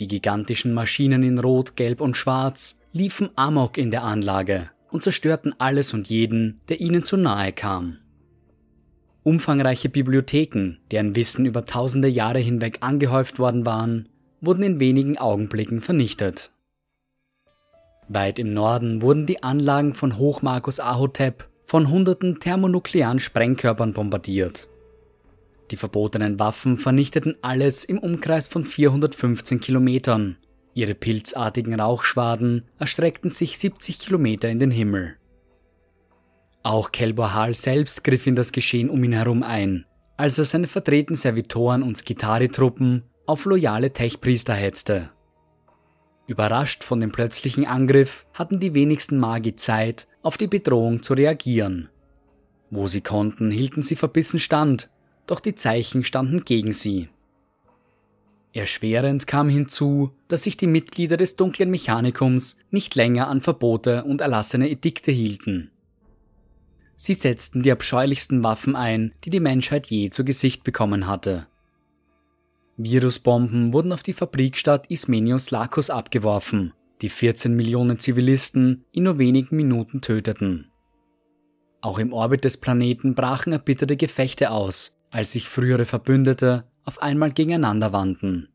Die 0.00 0.08
gigantischen 0.08 0.74
Maschinen 0.74 1.22
in 1.22 1.38
Rot, 1.38 1.76
Gelb 1.76 2.00
und 2.00 2.16
Schwarz 2.16 2.80
liefen 2.92 3.30
amok 3.36 3.78
in 3.78 3.90
der 3.90 4.02
Anlage 4.02 4.70
und 4.90 5.02
zerstörten 5.02 5.54
alles 5.58 5.94
und 5.94 6.08
jeden, 6.08 6.60
der 6.68 6.80
ihnen 6.80 7.02
zu 7.02 7.16
nahe 7.16 7.52
kam. 7.52 7.98
Umfangreiche 9.22 9.88
Bibliotheken, 9.88 10.78
deren 10.90 11.14
Wissen 11.14 11.46
über 11.46 11.64
tausende 11.64 12.08
Jahre 12.08 12.40
hinweg 12.40 12.78
angehäuft 12.80 13.38
worden 13.38 13.64
waren, 13.64 14.08
wurden 14.40 14.64
in 14.64 14.80
wenigen 14.80 15.16
Augenblicken 15.18 15.80
vernichtet. 15.80 16.50
Weit 18.08 18.40
im 18.40 18.52
Norden 18.52 19.00
wurden 19.00 19.26
die 19.26 19.42
Anlagen 19.42 19.94
von 19.94 20.18
Hochmarkus 20.18 20.80
Ahotep 20.80 21.48
von 21.64 21.88
hunderten 21.88 22.40
thermonuklearen 22.40 23.20
Sprengkörpern 23.20 23.92
bombardiert. 23.92 24.68
Die 25.72 25.78
verbotenen 25.78 26.38
Waffen 26.38 26.76
vernichteten 26.76 27.36
alles 27.40 27.84
im 27.84 27.98
Umkreis 27.98 28.46
von 28.46 28.62
415 28.62 29.58
Kilometern. 29.58 30.36
Ihre 30.74 30.94
pilzartigen 30.94 31.80
Rauchschwaden 31.80 32.64
erstreckten 32.78 33.30
sich 33.30 33.58
70 33.58 33.98
Kilometer 33.98 34.50
in 34.50 34.58
den 34.58 34.70
Himmel. 34.70 35.16
Auch 36.62 36.92
Kelborhal 36.92 37.54
selbst 37.54 38.04
griff 38.04 38.26
in 38.26 38.36
das 38.36 38.52
Geschehen 38.52 38.90
um 38.90 39.02
ihn 39.02 39.14
herum 39.14 39.42
ein, 39.42 39.86
als 40.18 40.36
er 40.36 40.44
seine 40.44 40.66
vertreten 40.66 41.14
Servitoren 41.14 41.82
und 41.82 41.96
Skitari-Truppen 41.96 43.04
auf 43.24 43.46
loyale 43.46 43.94
Techpriester 43.94 44.52
hetzte. 44.52 45.08
Überrascht 46.26 46.84
von 46.84 47.00
dem 47.00 47.12
plötzlichen 47.12 47.64
Angriff 47.64 48.26
hatten 48.34 48.60
die 48.60 48.74
wenigsten 48.74 49.18
Magi 49.18 49.56
Zeit, 49.56 50.06
auf 50.20 50.36
die 50.36 50.48
Bedrohung 50.48 51.02
zu 51.02 51.14
reagieren. 51.14 51.88
Wo 52.70 52.86
sie 52.88 53.00
konnten, 53.00 53.50
hielten 53.50 53.80
sie 53.80 53.96
verbissen 53.96 54.38
stand, 54.38 54.90
doch 55.26 55.40
die 55.40 55.54
Zeichen 55.54 56.04
standen 56.04 56.44
gegen 56.44 56.72
sie. 56.72 57.08
Erschwerend 58.54 59.26
kam 59.26 59.48
hinzu, 59.48 60.12
dass 60.28 60.42
sich 60.42 60.56
die 60.56 60.66
Mitglieder 60.66 61.16
des 61.16 61.36
dunklen 61.36 61.70
Mechanikums 61.70 62.58
nicht 62.70 62.94
länger 62.94 63.28
an 63.28 63.40
Verbote 63.40 64.04
und 64.04 64.20
erlassene 64.20 64.68
Edikte 64.68 65.10
hielten. 65.10 65.70
Sie 66.96 67.14
setzten 67.14 67.62
die 67.62 67.72
abscheulichsten 67.72 68.42
Waffen 68.42 68.76
ein, 68.76 69.12
die 69.24 69.30
die 69.30 69.40
Menschheit 69.40 69.86
je 69.86 70.10
zu 70.10 70.24
Gesicht 70.24 70.64
bekommen 70.64 71.06
hatte. 71.06 71.46
Virusbomben 72.76 73.72
wurden 73.72 73.92
auf 73.92 74.02
die 74.02 74.12
Fabrikstadt 74.12 74.86
Ismenios 74.88 75.50
Lakos 75.50 75.90
abgeworfen, 75.90 76.74
die 77.00 77.08
14 77.08 77.54
Millionen 77.54 77.98
Zivilisten 77.98 78.84
in 78.92 79.04
nur 79.04 79.18
wenigen 79.18 79.56
Minuten 79.56 80.00
töteten. 80.00 80.70
Auch 81.80 81.98
im 81.98 82.12
Orbit 82.12 82.44
des 82.44 82.58
Planeten 82.58 83.14
brachen 83.14 83.52
erbitterte 83.52 83.96
Gefechte 83.96 84.50
aus, 84.50 84.96
als 85.12 85.32
sich 85.32 85.48
frühere 85.48 85.84
Verbündete 85.84 86.64
auf 86.84 87.00
einmal 87.00 87.30
gegeneinander 87.30 87.92
wandten. 87.92 88.48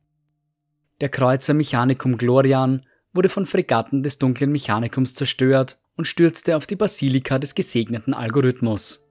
Der 1.00 1.10
Kreuzer 1.10 1.54
Mechanicum 1.54 2.18
Glorian 2.18 2.82
wurde 3.14 3.30
von 3.30 3.46
Fregatten 3.46 4.04
des 4.04 4.18
dunklen 4.18 4.52
Mechanikums 4.52 5.14
zerstört 5.14 5.80
und 5.96 6.06
stürzte 6.06 6.58
auf 6.58 6.68
die 6.68 6.76
Basilika 6.76 7.40
des 7.40 7.56
gesegneten 7.56 8.14
Algorithmus. 8.14 9.08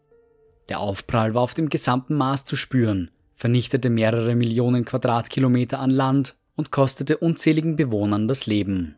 Der 0.68 0.80
Aufprall 0.80 1.34
war 1.34 1.42
auf 1.42 1.54
dem 1.54 1.68
gesamten 1.68 2.16
Mars 2.16 2.44
zu 2.44 2.56
spüren, 2.56 3.10
vernichtete 3.36 3.90
mehrere 3.90 4.34
Millionen 4.34 4.84
Quadratkilometer 4.84 5.78
an 5.78 5.90
Land 5.90 6.36
und 6.56 6.72
kostete 6.72 7.18
unzähligen 7.18 7.76
Bewohnern 7.76 8.26
das 8.26 8.46
Leben. 8.46 8.96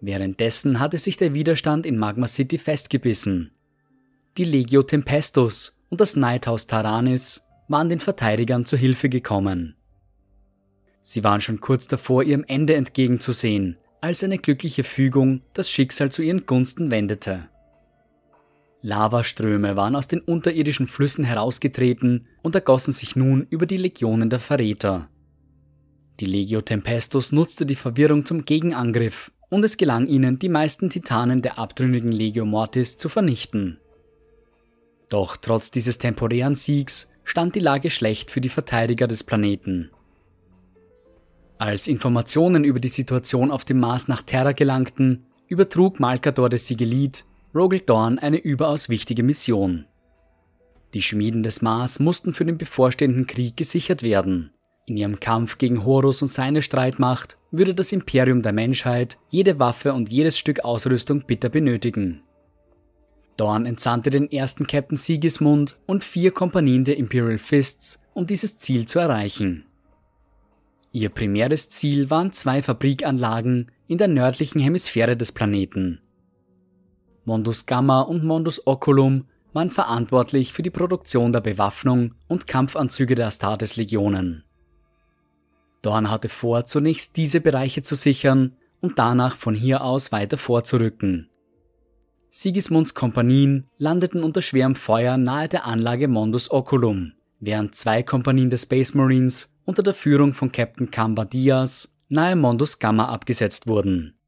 Währenddessen 0.00 0.80
hatte 0.80 0.96
sich 0.98 1.18
der 1.18 1.34
Widerstand 1.34 1.84
in 1.84 1.98
Magma 1.98 2.26
City 2.26 2.56
festgebissen. 2.56 3.52
Die 4.38 4.44
Legio 4.44 4.82
Tempestus 4.82 5.73
und 5.88 6.00
das 6.00 6.16
Neidhaus 6.16 6.66
Taranis 6.66 7.46
waren 7.68 7.88
den 7.88 8.00
Verteidigern 8.00 8.64
zu 8.64 8.76
Hilfe 8.76 9.08
gekommen. 9.08 9.76
Sie 11.02 11.22
waren 11.22 11.40
schon 11.40 11.60
kurz 11.60 11.86
davor, 11.86 12.22
ihrem 12.22 12.44
Ende 12.46 12.74
entgegenzusehen, 12.74 13.76
als 14.00 14.22
eine 14.24 14.38
glückliche 14.38 14.84
Fügung 14.84 15.42
das 15.52 15.70
Schicksal 15.70 16.10
zu 16.10 16.22
ihren 16.22 16.46
Gunsten 16.46 16.90
wendete. 16.90 17.48
Lavaströme 18.82 19.76
waren 19.76 19.96
aus 19.96 20.08
den 20.08 20.20
unterirdischen 20.20 20.86
Flüssen 20.86 21.24
herausgetreten 21.24 22.26
und 22.42 22.54
ergossen 22.54 22.92
sich 22.92 23.16
nun 23.16 23.46
über 23.48 23.64
die 23.64 23.78
Legionen 23.78 24.28
der 24.28 24.40
Verräter. 24.40 25.08
Die 26.20 26.26
Legio 26.26 26.60
Tempestus 26.60 27.32
nutzte 27.32 27.64
die 27.64 27.76
Verwirrung 27.76 28.26
zum 28.26 28.44
Gegenangriff 28.44 29.32
und 29.48 29.64
es 29.64 29.78
gelang 29.78 30.06
ihnen, 30.06 30.38
die 30.38 30.48
meisten 30.48 30.90
Titanen 30.90 31.40
der 31.40 31.58
abtrünnigen 31.58 32.12
Legio 32.12 32.44
Mortis 32.44 32.98
zu 32.98 33.08
vernichten. 33.08 33.78
Doch 35.14 35.36
trotz 35.36 35.70
dieses 35.70 35.98
temporären 35.98 36.56
Siegs 36.56 37.08
stand 37.22 37.54
die 37.54 37.60
Lage 37.60 37.88
schlecht 37.88 38.32
für 38.32 38.40
die 38.40 38.48
Verteidiger 38.48 39.06
des 39.06 39.22
Planeten. 39.22 39.92
Als 41.56 41.86
Informationen 41.86 42.64
über 42.64 42.80
die 42.80 42.88
Situation 42.88 43.52
auf 43.52 43.64
dem 43.64 43.78
Mars 43.78 44.08
nach 44.08 44.22
Terra 44.22 44.50
gelangten, 44.50 45.24
übertrug 45.46 46.00
Malkador 46.00 46.48
des 46.48 46.66
Sigilit 46.66 47.24
Rogel 47.54 47.78
Dorn 47.78 48.18
eine 48.18 48.38
überaus 48.38 48.88
wichtige 48.88 49.22
Mission. 49.22 49.84
Die 50.94 51.02
Schmieden 51.02 51.44
des 51.44 51.62
Mars 51.62 52.00
mussten 52.00 52.34
für 52.34 52.44
den 52.44 52.58
bevorstehenden 52.58 53.28
Krieg 53.28 53.56
gesichert 53.56 54.02
werden. 54.02 54.50
In 54.86 54.96
ihrem 54.96 55.20
Kampf 55.20 55.58
gegen 55.58 55.84
Horus 55.84 56.22
und 56.22 56.28
seine 56.28 56.60
Streitmacht 56.60 57.38
würde 57.52 57.76
das 57.76 57.92
Imperium 57.92 58.42
der 58.42 58.52
Menschheit 58.52 59.18
jede 59.28 59.60
Waffe 59.60 59.92
und 59.92 60.08
jedes 60.08 60.36
Stück 60.36 60.64
Ausrüstung 60.64 61.22
bitter 61.24 61.50
benötigen. 61.50 62.24
Dorn 63.36 63.66
entsandte 63.66 64.10
den 64.10 64.30
ersten 64.30 64.66
Captain 64.66 64.96
Sigismund 64.96 65.78
und 65.86 66.04
vier 66.04 66.30
Kompanien 66.30 66.84
der 66.84 66.96
Imperial 66.96 67.38
Fists, 67.38 68.00
um 68.12 68.26
dieses 68.26 68.58
Ziel 68.58 68.86
zu 68.86 69.00
erreichen. 69.00 69.66
Ihr 70.92 71.08
primäres 71.08 71.70
Ziel 71.70 72.10
waren 72.10 72.32
zwei 72.32 72.62
Fabrikanlagen 72.62 73.72
in 73.88 73.98
der 73.98 74.08
nördlichen 74.08 74.60
Hemisphäre 74.60 75.16
des 75.16 75.32
Planeten. 75.32 76.00
Mondus 77.24 77.66
Gamma 77.66 78.02
und 78.02 78.22
Mondus 78.22 78.64
Oculum 78.66 79.24
waren 79.52 79.70
verantwortlich 79.70 80.52
für 80.52 80.62
die 80.62 80.70
Produktion 80.70 81.32
der 81.32 81.40
Bewaffnung 81.40 82.14
und 82.28 82.46
Kampfanzüge 82.46 83.14
der 83.14 83.26
Astartes-Legionen. 83.26 84.44
Dorn 85.82 86.10
hatte 86.10 86.28
vor, 86.28 86.64
zunächst 86.66 87.16
diese 87.16 87.40
Bereiche 87.40 87.82
zu 87.82 87.94
sichern 87.94 88.56
und 88.80 88.98
danach 88.98 89.36
von 89.36 89.54
hier 89.54 89.82
aus 89.82 90.12
weiter 90.12 90.38
vorzurücken. 90.38 91.28
Sigismunds 92.36 92.94
Kompanien 92.94 93.68
landeten 93.78 94.24
unter 94.24 94.42
schwerem 94.42 94.74
Feuer 94.74 95.16
nahe 95.16 95.48
der 95.48 95.66
Anlage 95.66 96.08
Mondus 96.08 96.50
Oculum, 96.50 97.12
während 97.38 97.76
zwei 97.76 98.02
Kompanien 98.02 98.50
der 98.50 98.56
Space 98.56 98.92
Marines 98.92 99.54
unter 99.64 99.84
der 99.84 99.94
Führung 99.94 100.34
von 100.34 100.50
Captain 100.50 100.90
Kamba 100.90 101.26
Diaz 101.26 101.94
nahe 102.08 102.34
Mondus 102.34 102.80
Gamma 102.80 103.04
abgesetzt 103.04 103.68
wurden. 103.68 104.18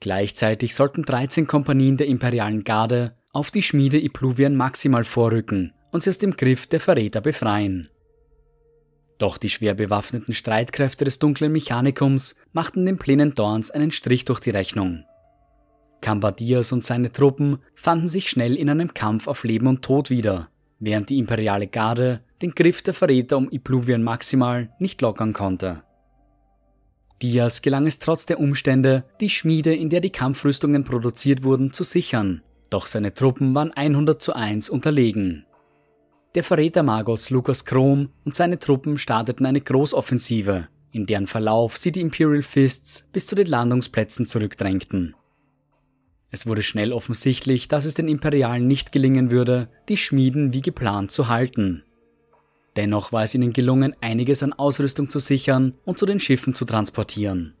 Gleichzeitig 0.00 0.74
sollten 0.74 1.04
13 1.04 1.46
Kompanien 1.46 1.96
der 1.98 2.08
imperialen 2.08 2.64
Garde 2.64 3.16
auf 3.32 3.52
die 3.52 3.62
Schmiede 3.62 4.02
Ipluvian 4.02 4.56
maximal 4.56 5.04
vorrücken 5.04 5.72
und 5.92 6.02
sie 6.02 6.10
aus 6.10 6.18
dem 6.18 6.32
Griff 6.32 6.66
der 6.66 6.80
Verräter 6.80 7.20
befreien. 7.20 7.90
Doch 9.18 9.38
die 9.38 9.50
schwer 9.50 9.74
bewaffneten 9.74 10.34
Streitkräfte 10.34 11.04
des 11.04 11.20
dunklen 11.20 11.52
Mechanikums 11.52 12.34
machten 12.52 12.84
den 12.84 12.98
Plänen 12.98 13.36
Dorns 13.36 13.70
einen 13.70 13.92
Strich 13.92 14.24
durch 14.24 14.40
die 14.40 14.50
Rechnung. 14.50 15.04
Cambadias 16.04 16.70
und 16.70 16.84
seine 16.84 17.10
Truppen 17.10 17.60
fanden 17.74 18.08
sich 18.08 18.28
schnell 18.28 18.56
in 18.56 18.68
einem 18.68 18.92
Kampf 18.92 19.26
auf 19.26 19.42
Leben 19.42 19.66
und 19.66 19.80
Tod 19.80 20.10
wieder, 20.10 20.50
während 20.78 21.08
die 21.08 21.16
imperiale 21.16 21.66
Garde 21.66 22.20
den 22.42 22.50
Griff 22.50 22.82
der 22.82 22.92
Verräter 22.92 23.38
um 23.38 23.50
Ipluvian 23.50 24.02
maximal 24.02 24.68
nicht 24.78 25.00
lockern 25.00 25.32
konnte. 25.32 25.82
Diaz 27.22 27.62
gelang 27.62 27.86
es 27.86 28.00
trotz 28.00 28.26
der 28.26 28.38
Umstände, 28.38 29.04
die 29.18 29.30
Schmiede, 29.30 29.74
in 29.74 29.88
der 29.88 30.02
die 30.02 30.10
Kampfrüstungen 30.10 30.84
produziert 30.84 31.42
wurden, 31.42 31.72
zu 31.72 31.84
sichern, 31.84 32.42
doch 32.68 32.84
seine 32.84 33.14
Truppen 33.14 33.54
waren 33.54 33.72
100 33.72 34.20
zu 34.20 34.34
1 34.34 34.68
unterlegen. 34.68 35.46
Der 36.34 36.44
Verräter 36.44 36.82
Magos 36.82 37.30
Lukas 37.30 37.64
Krom 37.64 38.10
und 38.26 38.34
seine 38.34 38.58
Truppen 38.58 38.98
starteten 38.98 39.46
eine 39.46 39.62
Großoffensive, 39.62 40.68
in 40.90 41.06
deren 41.06 41.26
Verlauf 41.26 41.78
sie 41.78 41.92
die 41.92 42.02
Imperial 42.02 42.42
Fists 42.42 43.08
bis 43.10 43.26
zu 43.26 43.34
den 43.34 43.46
Landungsplätzen 43.46 44.26
zurückdrängten. 44.26 45.14
Es 46.34 46.48
wurde 46.48 46.64
schnell 46.64 46.92
offensichtlich, 46.92 47.68
dass 47.68 47.84
es 47.84 47.94
den 47.94 48.08
Imperialen 48.08 48.66
nicht 48.66 48.90
gelingen 48.90 49.30
würde, 49.30 49.68
die 49.88 49.96
Schmieden 49.96 50.52
wie 50.52 50.62
geplant 50.62 51.12
zu 51.12 51.28
halten. 51.28 51.84
Dennoch 52.74 53.12
war 53.12 53.22
es 53.22 53.36
ihnen 53.36 53.52
gelungen, 53.52 53.94
einiges 54.00 54.42
an 54.42 54.52
Ausrüstung 54.52 55.08
zu 55.08 55.20
sichern 55.20 55.74
und 55.84 55.96
zu 55.96 56.06
den 56.06 56.18
Schiffen 56.18 56.52
zu 56.52 56.64
transportieren. 56.64 57.54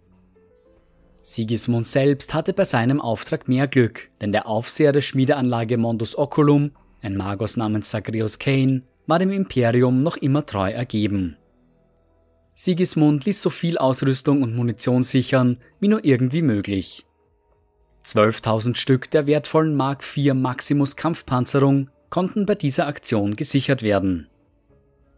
Sigismund 1.22 1.86
selbst 1.86 2.34
hatte 2.34 2.52
bei 2.52 2.64
seinem 2.64 3.00
Auftrag 3.00 3.46
mehr 3.46 3.68
Glück, 3.68 4.10
denn 4.20 4.32
der 4.32 4.48
Aufseher 4.48 4.90
der 4.90 5.02
Schmiedeanlage 5.02 5.78
Mondus 5.78 6.18
Oculum, 6.18 6.72
ein 7.00 7.16
Magos 7.16 7.56
namens 7.56 7.92
Sagrius 7.92 8.40
Kane, 8.40 8.82
war 9.06 9.20
dem 9.20 9.30
Imperium 9.30 10.02
noch 10.02 10.16
immer 10.16 10.46
treu 10.46 10.72
ergeben. 10.72 11.36
Sigismund 12.56 13.24
ließ 13.24 13.40
so 13.40 13.50
viel 13.50 13.78
Ausrüstung 13.78 14.42
und 14.42 14.56
Munition 14.56 15.04
sichern, 15.04 15.58
wie 15.78 15.86
nur 15.86 16.04
irgendwie 16.04 16.42
möglich. 16.42 17.06
12.000 18.04 18.74
Stück 18.74 19.10
der 19.10 19.26
wertvollen 19.26 19.74
Mark 19.74 20.04
IV 20.16 20.34
Maximus 20.34 20.96
Kampfpanzerung 20.96 21.90
konnten 22.10 22.46
bei 22.46 22.54
dieser 22.54 22.86
Aktion 22.86 23.34
gesichert 23.34 23.82
werden. 23.82 24.28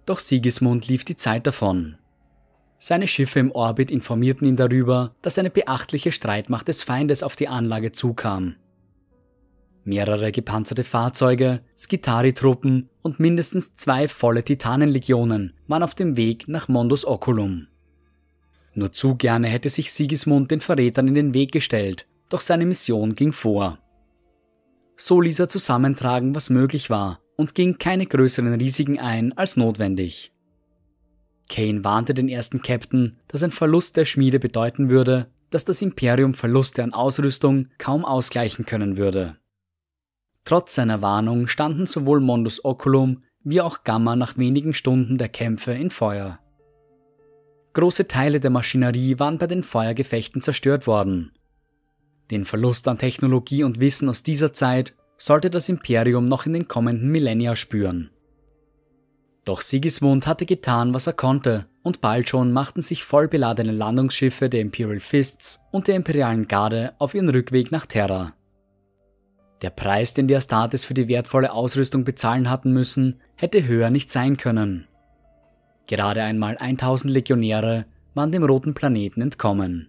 Doch 0.07 0.21
Sigismund 0.21 0.87
lief 0.87 1.05
die 1.05 1.17
Zeit 1.17 1.47
davon. 1.47 1.97
Seine 2.79 3.09
Schiffe 3.09 3.41
im 3.41 3.51
Orbit 3.51 3.91
informierten 3.91 4.47
ihn 4.47 4.57
darüber, 4.57 5.15
dass 5.21 5.39
eine 5.39 5.51
beachtliche 5.51 6.13
Streitmacht 6.13 6.69
des 6.69 6.83
Feindes 6.83 7.23
auf 7.23 7.35
die 7.35 7.49
Anlage 7.49 7.91
zukam. 7.91 8.55
Mehrere 9.83 10.33
gepanzerte 10.33 10.85
Fahrzeuge, 10.85 11.61
Skitari-Truppen 11.79 12.89
und 13.03 13.21
mindestens 13.21 13.75
zwei 13.75 14.09
volle 14.09 14.45
Titanenlegionen 14.45 15.55
waren 15.69 15.83
auf 15.83 15.95
dem 15.95 16.17
Weg 16.17 16.49
nach 16.49 16.69
Mondus 16.69 17.05
Oculum. 17.05 17.69
Nur 18.75 18.93
zu 18.93 19.15
gerne 19.15 19.49
hätte 19.49 19.71
sich 19.71 19.93
Sigismund 19.93 20.51
den 20.51 20.61
Verrätern 20.61 21.09
in 21.09 21.15
den 21.15 21.35
Weg 21.35 21.53
gestellt, 21.53 22.07
doch 22.29 22.41
seine 22.41 22.67
Mission 22.67 23.15
ging 23.15 23.33
vor. 23.33 23.79
So 24.97 25.21
ließ 25.21 25.41
er 25.41 25.49
zusammentragen, 25.49 26.35
was 26.35 26.51
möglich 26.51 26.91
war, 26.91 27.21
und 27.37 27.55
ging 27.55 27.79
keine 27.79 28.07
größeren 28.07 28.55
Risiken 28.55 28.99
ein 28.99 29.33
als 29.37 29.57
notwendig. 29.57 30.33
Kane 31.49 31.85
warnte 31.85 32.15
den 32.15 32.29
ersten 32.29 32.63
Captain, 32.63 33.19
dass 33.29 33.43
ein 33.43 33.51
Verlust 33.51 33.97
der 33.97 34.05
Schmiede 34.05 34.41
bedeuten 34.41 34.91
würde, 34.91 35.29
dass 35.51 35.65
das 35.65 35.83
Imperium 35.83 36.35
Verluste 36.35 36.83
an 36.83 36.93
Ausrüstung 36.93 37.69
kaum 37.79 38.05
ausgleichen 38.05 38.67
können 38.67 38.97
würde. 38.97 39.37
Trotz 40.45 40.75
seiner 40.75 41.03
Warnung 41.03 41.49
standen 41.49 41.87
sowohl 41.87 42.21
Mondus 42.21 42.65
Oculum 42.65 43.23
wie 43.43 43.61
auch 43.61 43.85
Gamma 43.85 44.17
nach 44.17 44.37
wenigen 44.39 44.75
Stunden 44.75 45.19
der 45.19 45.29
Kämpfe 45.29 45.73
in 45.73 45.91
Feuer. 45.91 46.39
Große 47.75 48.09
Teile 48.09 48.41
der 48.41 48.51
Maschinerie 48.51 49.19
waren 49.19 49.39
bei 49.39 49.47
den 49.47 49.63
Feuergefechten 49.63 50.41
zerstört 50.43 50.87
worden. 50.87 51.33
Den 52.31 52.45
Verlust 52.45 52.89
an 52.89 52.99
Technologie 52.99 53.63
und 53.63 53.81
Wissen 53.81 54.09
aus 54.09 54.23
dieser 54.23 54.53
Zeit 54.53 54.95
sollte 55.17 55.51
das 55.51 55.69
Imperium 55.69 56.25
noch 56.27 56.47
in 56.47 56.53
den 56.53 56.69
kommenden 56.69 57.11
Millennia 57.11 57.57
spüren. 57.57 58.11
Doch 59.45 59.61
Sigismund 59.61 60.27
hatte 60.27 60.45
getan, 60.45 60.93
was 60.93 61.07
er 61.07 61.13
konnte, 61.13 61.67
und 61.85 62.01
bald 62.01 62.29
schon 62.29 62.53
machten 62.53 62.83
sich 62.83 63.05
vollbeladene 63.05 63.71
Landungsschiffe 63.71 64.49
der 64.49 64.61
Imperial 64.61 64.99
Fists 64.99 65.61
und 65.71 65.87
der 65.87 65.95
Imperialen 65.95 66.49
Garde 66.49 66.95
auf 66.99 67.15
ihren 67.15 67.29
Rückweg 67.29 67.71
nach 67.71 67.87
Terra. 67.87 68.35
Der 69.63 69.71
Preis, 69.71 70.15
den 70.15 70.27
die 70.27 70.35
Astartes 70.35 70.85
für 70.85 70.95
die 70.95 71.09
wertvolle 71.09 71.53
Ausrüstung 71.53 72.03
bezahlen 72.03 72.51
hatten 72.51 72.73
müssen, 72.73 73.21
hätte 73.37 73.65
höher 73.67 73.91
nicht 73.91 74.11
sein 74.11 74.37
können. 74.37 74.89
Gerade 75.87 76.23
einmal 76.23 76.57
1000 76.59 77.13
Legionäre 77.13 77.87
waren 78.15 78.33
dem 78.33 78.43
roten 78.43 78.75
Planeten 78.75 79.23
entkommen. 79.23 79.89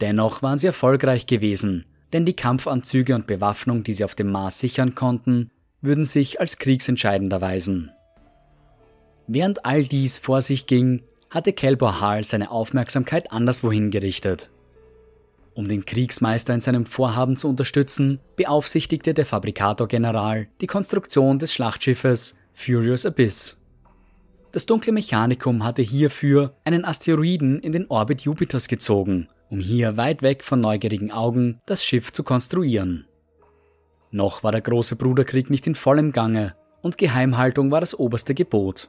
Dennoch 0.00 0.42
waren 0.42 0.58
sie 0.58 0.66
erfolgreich 0.66 1.26
gewesen, 1.26 1.84
denn 2.12 2.26
die 2.26 2.36
Kampfanzüge 2.36 3.14
und 3.14 3.26
Bewaffnung, 3.26 3.82
die 3.82 3.94
sie 3.94 4.04
auf 4.04 4.14
dem 4.14 4.30
Mars 4.30 4.60
sichern 4.60 4.94
konnten, 4.94 5.50
würden 5.80 6.04
sich 6.04 6.40
als 6.40 6.58
kriegsentscheidend 6.58 7.32
erweisen. 7.32 7.90
Während 9.26 9.64
all 9.64 9.84
dies 9.84 10.18
vor 10.18 10.40
sich 10.40 10.66
ging, 10.66 11.02
hatte 11.30 11.52
Kelbor 11.52 12.00
Hall 12.00 12.22
seine 12.24 12.50
Aufmerksamkeit 12.50 13.32
anderswohin 13.32 13.90
gerichtet. 13.90 14.50
Um 15.54 15.68
den 15.68 15.84
Kriegsmeister 15.86 16.52
in 16.54 16.60
seinem 16.60 16.86
Vorhaben 16.86 17.36
zu 17.36 17.48
unterstützen, 17.48 18.20
beaufsichtigte 18.36 19.14
der 19.14 19.24
Fabrikator-General 19.26 20.48
die 20.60 20.66
Konstruktion 20.66 21.38
des 21.38 21.52
Schlachtschiffes 21.54 22.36
Furious 22.52 23.06
Abyss. 23.06 23.56
Das 24.52 24.66
dunkle 24.66 24.92
Mechanikum 24.92 25.64
hatte 25.64 25.82
hierfür 25.82 26.54
einen 26.64 26.84
Asteroiden 26.84 27.58
in 27.60 27.72
den 27.72 27.86
Orbit 27.88 28.22
Jupiters 28.22 28.68
gezogen, 28.68 29.28
um 29.50 29.60
hier 29.60 29.96
weit 29.96 30.22
weg 30.22 30.42
von 30.42 30.60
neugierigen 30.60 31.10
Augen 31.10 31.60
das 31.66 31.84
Schiff 31.84 32.12
zu 32.12 32.22
konstruieren. 32.22 33.06
Noch 34.10 34.42
war 34.42 34.52
der 34.52 34.60
große 34.60 34.96
Bruderkrieg 34.96 35.50
nicht 35.50 35.66
in 35.66 35.74
vollem 35.74 36.12
Gange 36.12 36.54
und 36.82 36.98
Geheimhaltung 36.98 37.70
war 37.70 37.80
das 37.80 37.98
oberste 37.98 38.34
Gebot. 38.34 38.88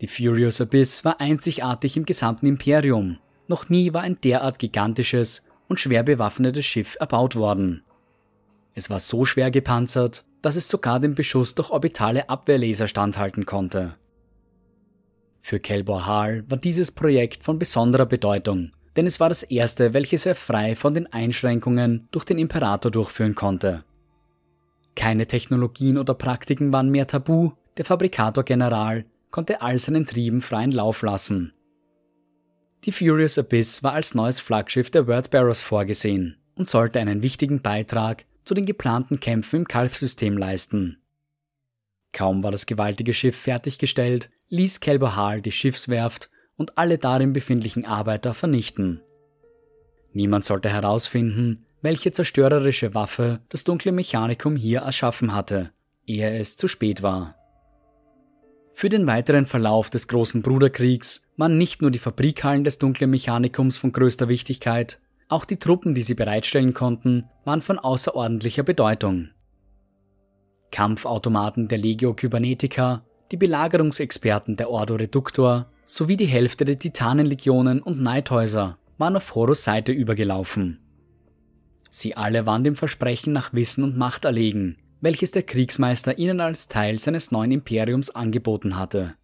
Die 0.00 0.06
Furious 0.06 0.60
Abyss 0.60 1.04
war 1.04 1.20
einzigartig 1.20 1.96
im 1.96 2.04
gesamten 2.04 2.46
Imperium. 2.46 3.18
Noch 3.48 3.68
nie 3.68 3.92
war 3.92 4.02
ein 4.02 4.20
derart 4.20 4.58
gigantisches 4.58 5.44
und 5.68 5.80
schwer 5.80 6.02
bewaffnetes 6.02 6.64
Schiff 6.64 6.96
erbaut 6.98 7.36
worden. 7.36 7.82
Es 8.74 8.90
war 8.90 8.98
so 8.98 9.24
schwer 9.24 9.50
gepanzert, 9.50 10.24
dass 10.42 10.56
es 10.56 10.68
sogar 10.68 11.00
dem 11.00 11.14
Beschuss 11.14 11.54
durch 11.54 11.70
orbitale 11.70 12.28
Abwehrlaser 12.28 12.88
standhalten 12.88 13.46
konnte. 13.46 13.94
Für 15.40 15.60
Kelbor 15.60 16.06
Hall 16.06 16.44
war 16.48 16.58
dieses 16.58 16.90
Projekt 16.90 17.44
von 17.44 17.58
besonderer 17.58 18.06
Bedeutung, 18.06 18.72
denn 18.96 19.06
es 19.06 19.20
war 19.20 19.28
das 19.28 19.42
erste, 19.42 19.92
welches 19.92 20.26
er 20.26 20.34
frei 20.34 20.76
von 20.76 20.94
den 20.94 21.12
Einschränkungen 21.12 22.08
durch 22.10 22.24
den 22.24 22.38
Imperator 22.38 22.90
durchführen 22.90 23.34
konnte. 23.34 23.84
Keine 24.94 25.26
Technologien 25.26 25.98
oder 25.98 26.14
Praktiken 26.14 26.72
waren 26.72 26.90
mehr 26.90 27.06
tabu, 27.06 27.52
der 27.76 27.84
Fabrikator 27.84 28.44
General 28.44 29.04
konnte 29.30 29.62
all 29.62 29.80
seinen 29.80 30.06
Trieben 30.06 30.40
freien 30.40 30.70
Lauf 30.70 31.02
lassen. 31.02 31.52
Die 32.84 32.92
Furious 32.92 33.38
Abyss 33.38 33.82
war 33.82 33.94
als 33.94 34.14
neues 34.14 34.40
Flaggschiff 34.40 34.90
der 34.90 35.08
Wordbearers 35.08 35.62
vorgesehen 35.62 36.36
und 36.54 36.68
sollte 36.68 37.00
einen 37.00 37.22
wichtigen 37.22 37.62
Beitrag 37.62 38.26
zu 38.44 38.54
den 38.54 38.66
geplanten 38.66 39.18
Kämpfen 39.20 39.60
im 39.60 39.68
Kalf-System 39.68 40.36
leisten. 40.36 40.98
Kaum 42.12 42.44
war 42.44 42.52
das 42.52 42.66
gewaltige 42.66 43.12
Schiff 43.12 43.36
fertiggestellt, 43.36 44.30
ließ 44.48 44.80
Kelber 44.80 45.40
die 45.44 45.50
Schiffswerft 45.50 46.30
und 46.56 46.78
alle 46.78 46.98
darin 46.98 47.32
befindlichen 47.32 47.84
Arbeiter 47.84 48.34
vernichten. 48.34 49.00
Niemand 50.12 50.44
sollte 50.44 50.68
herausfinden, 50.68 51.66
welche 51.82 52.12
zerstörerische 52.12 52.94
Waffe 52.94 53.40
das 53.48 53.64
dunkle 53.64 53.92
Mechanikum 53.92 54.56
hier 54.56 54.80
erschaffen 54.80 55.34
hatte, 55.34 55.70
ehe 56.06 56.38
es 56.38 56.56
zu 56.56 56.68
spät 56.68 57.02
war. 57.02 57.36
Für 58.72 58.88
den 58.88 59.06
weiteren 59.06 59.46
Verlauf 59.46 59.90
des 59.90 60.08
großen 60.08 60.42
Bruderkriegs 60.42 61.28
waren 61.36 61.58
nicht 61.58 61.82
nur 61.82 61.90
die 61.90 61.98
Fabrikhallen 61.98 62.64
des 62.64 62.78
dunklen 62.78 63.10
Mechanikums 63.10 63.76
von 63.76 63.92
größter 63.92 64.28
Wichtigkeit, 64.28 65.00
auch 65.28 65.44
die 65.44 65.58
Truppen, 65.58 65.94
die 65.94 66.02
sie 66.02 66.14
bereitstellen 66.14 66.74
konnten, 66.74 67.28
waren 67.44 67.62
von 67.62 67.78
außerordentlicher 67.78 68.62
Bedeutung. 68.62 69.30
Kampfautomaten 70.70 71.68
der 71.68 71.78
Legio 71.78 72.14
Kybernetica, 72.14 73.04
die 73.30 73.36
Belagerungsexperten 73.36 74.56
der 74.56 74.70
Ordo 74.70 74.96
Reductor 74.96 75.66
sowie 75.86 76.16
die 76.16 76.26
Hälfte 76.26 76.64
der 76.64 76.78
Titanenlegionen 76.78 77.82
und 77.82 78.00
Neidhäuser 78.00 78.78
waren 78.98 79.16
auf 79.16 79.34
Horus 79.34 79.64
Seite 79.64 79.92
übergelaufen. 79.92 80.80
Sie 81.90 82.16
alle 82.16 82.46
waren 82.46 82.64
dem 82.64 82.76
Versprechen 82.76 83.32
nach 83.32 83.52
Wissen 83.52 83.84
und 83.84 83.96
Macht 83.96 84.24
erlegen, 84.24 84.76
welches 85.00 85.30
der 85.30 85.42
Kriegsmeister 85.42 86.18
ihnen 86.18 86.40
als 86.40 86.68
Teil 86.68 86.98
seines 86.98 87.30
neuen 87.30 87.52
Imperiums 87.52 88.10
angeboten 88.10 88.78
hatte. 88.78 89.14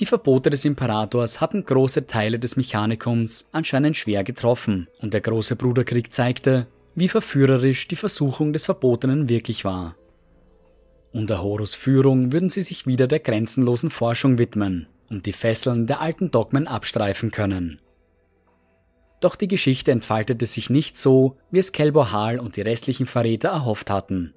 Die 0.00 0.06
Verbote 0.06 0.50
des 0.50 0.64
Imperators 0.64 1.40
hatten 1.40 1.64
große 1.64 2.06
Teile 2.06 2.38
des 2.38 2.56
Mechanikums 2.56 3.48
anscheinend 3.52 3.96
schwer 3.96 4.24
getroffen, 4.24 4.88
und 5.00 5.12
der 5.12 5.20
große 5.20 5.56
Bruderkrieg 5.56 6.12
zeigte, 6.12 6.66
wie 6.94 7.08
verführerisch 7.08 7.88
die 7.88 7.96
Versuchung 7.96 8.52
des 8.52 8.64
Verbotenen 8.64 9.28
wirklich 9.28 9.64
war. 9.64 9.96
Unter 11.12 11.42
Horus 11.42 11.74
Führung 11.74 12.32
würden 12.32 12.48
sie 12.48 12.62
sich 12.62 12.86
wieder 12.86 13.06
der 13.06 13.20
grenzenlosen 13.20 13.90
Forschung 13.90 14.38
widmen 14.38 14.86
und 15.12 15.26
die 15.26 15.32
Fesseln 15.32 15.86
der 15.86 16.00
alten 16.00 16.30
Dogmen 16.30 16.66
abstreifen 16.66 17.30
können. 17.30 17.80
Doch 19.20 19.36
die 19.36 19.46
Geschichte 19.46 19.92
entfaltete 19.92 20.46
sich 20.46 20.68
nicht 20.68 20.96
so, 20.96 21.36
wie 21.52 21.60
es 21.60 21.70
Kelbor 21.70 22.10
Hal 22.10 22.40
und 22.40 22.56
die 22.56 22.62
restlichen 22.62 23.06
Verräter 23.06 23.50
erhofft 23.50 23.88
hatten. 23.88 24.34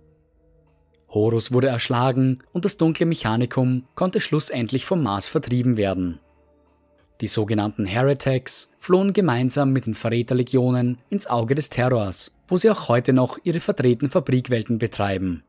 Horus 1.10 1.52
wurde 1.52 1.70
erschlagen 1.70 2.44
und 2.52 2.66
das 2.66 2.78
dunkle 2.78 3.06
Mechanikum 3.06 3.88
konnte 3.96 4.20
schlussendlich 4.20 4.86
vom 4.86 5.02
Mars 5.02 5.28
vertrieben 5.28 5.78
werden. 5.78 6.20
Die 7.22 7.28
sogenannten 7.28 7.86
Heretics 7.86 8.74
flohen 8.78 9.14
gemeinsam 9.14 9.72
mit 9.72 9.86
den 9.86 9.96
Verräterlegionen 9.96 11.00
ins 11.10 11.26
Auge 11.26 11.56
des 11.56 11.70
Terrors, 11.70 12.36
wo 12.48 12.58
sie 12.58 12.70
auch 12.70 12.90
heute 12.90 13.14
noch 13.14 13.40
ihre 13.44 13.62
verdrehten 13.62 14.10
Fabrikwelten 14.10 14.78
betreiben. 14.78 15.44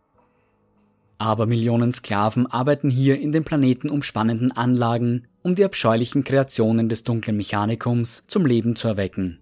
Aber 1.19 1.47
Millionen 1.47 1.93
Sklaven 1.93 2.47
arbeiten 2.47 2.91
hier 2.91 3.19
in 3.19 3.33
den 3.33 3.45
Planeten 3.45 3.89
umspannenden 3.89 4.53
Anlagen, 4.53 5.29
um 5.43 5.55
die 5.55 5.65
abscheulichen 5.65 6.25
Kreationen 6.25 6.89
des 6.89 7.05
dunklen 7.05 7.37
Mechanikums 7.37 8.25
zum 8.27 8.45
Leben 8.45 8.77
zu 8.77 8.89
erwecken. 8.89 9.39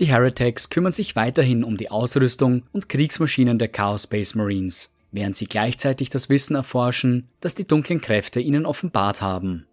Die 0.00 0.06
Heretics 0.06 0.68
kümmern 0.68 0.92
sich 0.92 1.16
weiterhin 1.16 1.64
um 1.64 1.76
die 1.76 1.90
Ausrüstung 1.90 2.64
und 2.72 2.88
Kriegsmaschinen 2.88 3.58
der 3.58 3.68
Chaos 3.68 4.04
Space 4.04 4.34
Marines, 4.34 4.92
während 5.10 5.36
sie 5.36 5.46
gleichzeitig 5.46 6.10
das 6.10 6.28
Wissen 6.28 6.56
erforschen, 6.56 7.28
das 7.40 7.54
die 7.54 7.66
dunklen 7.66 8.00
Kräfte 8.00 8.40
ihnen 8.40 8.66
offenbart 8.66 9.22
haben. 9.22 9.66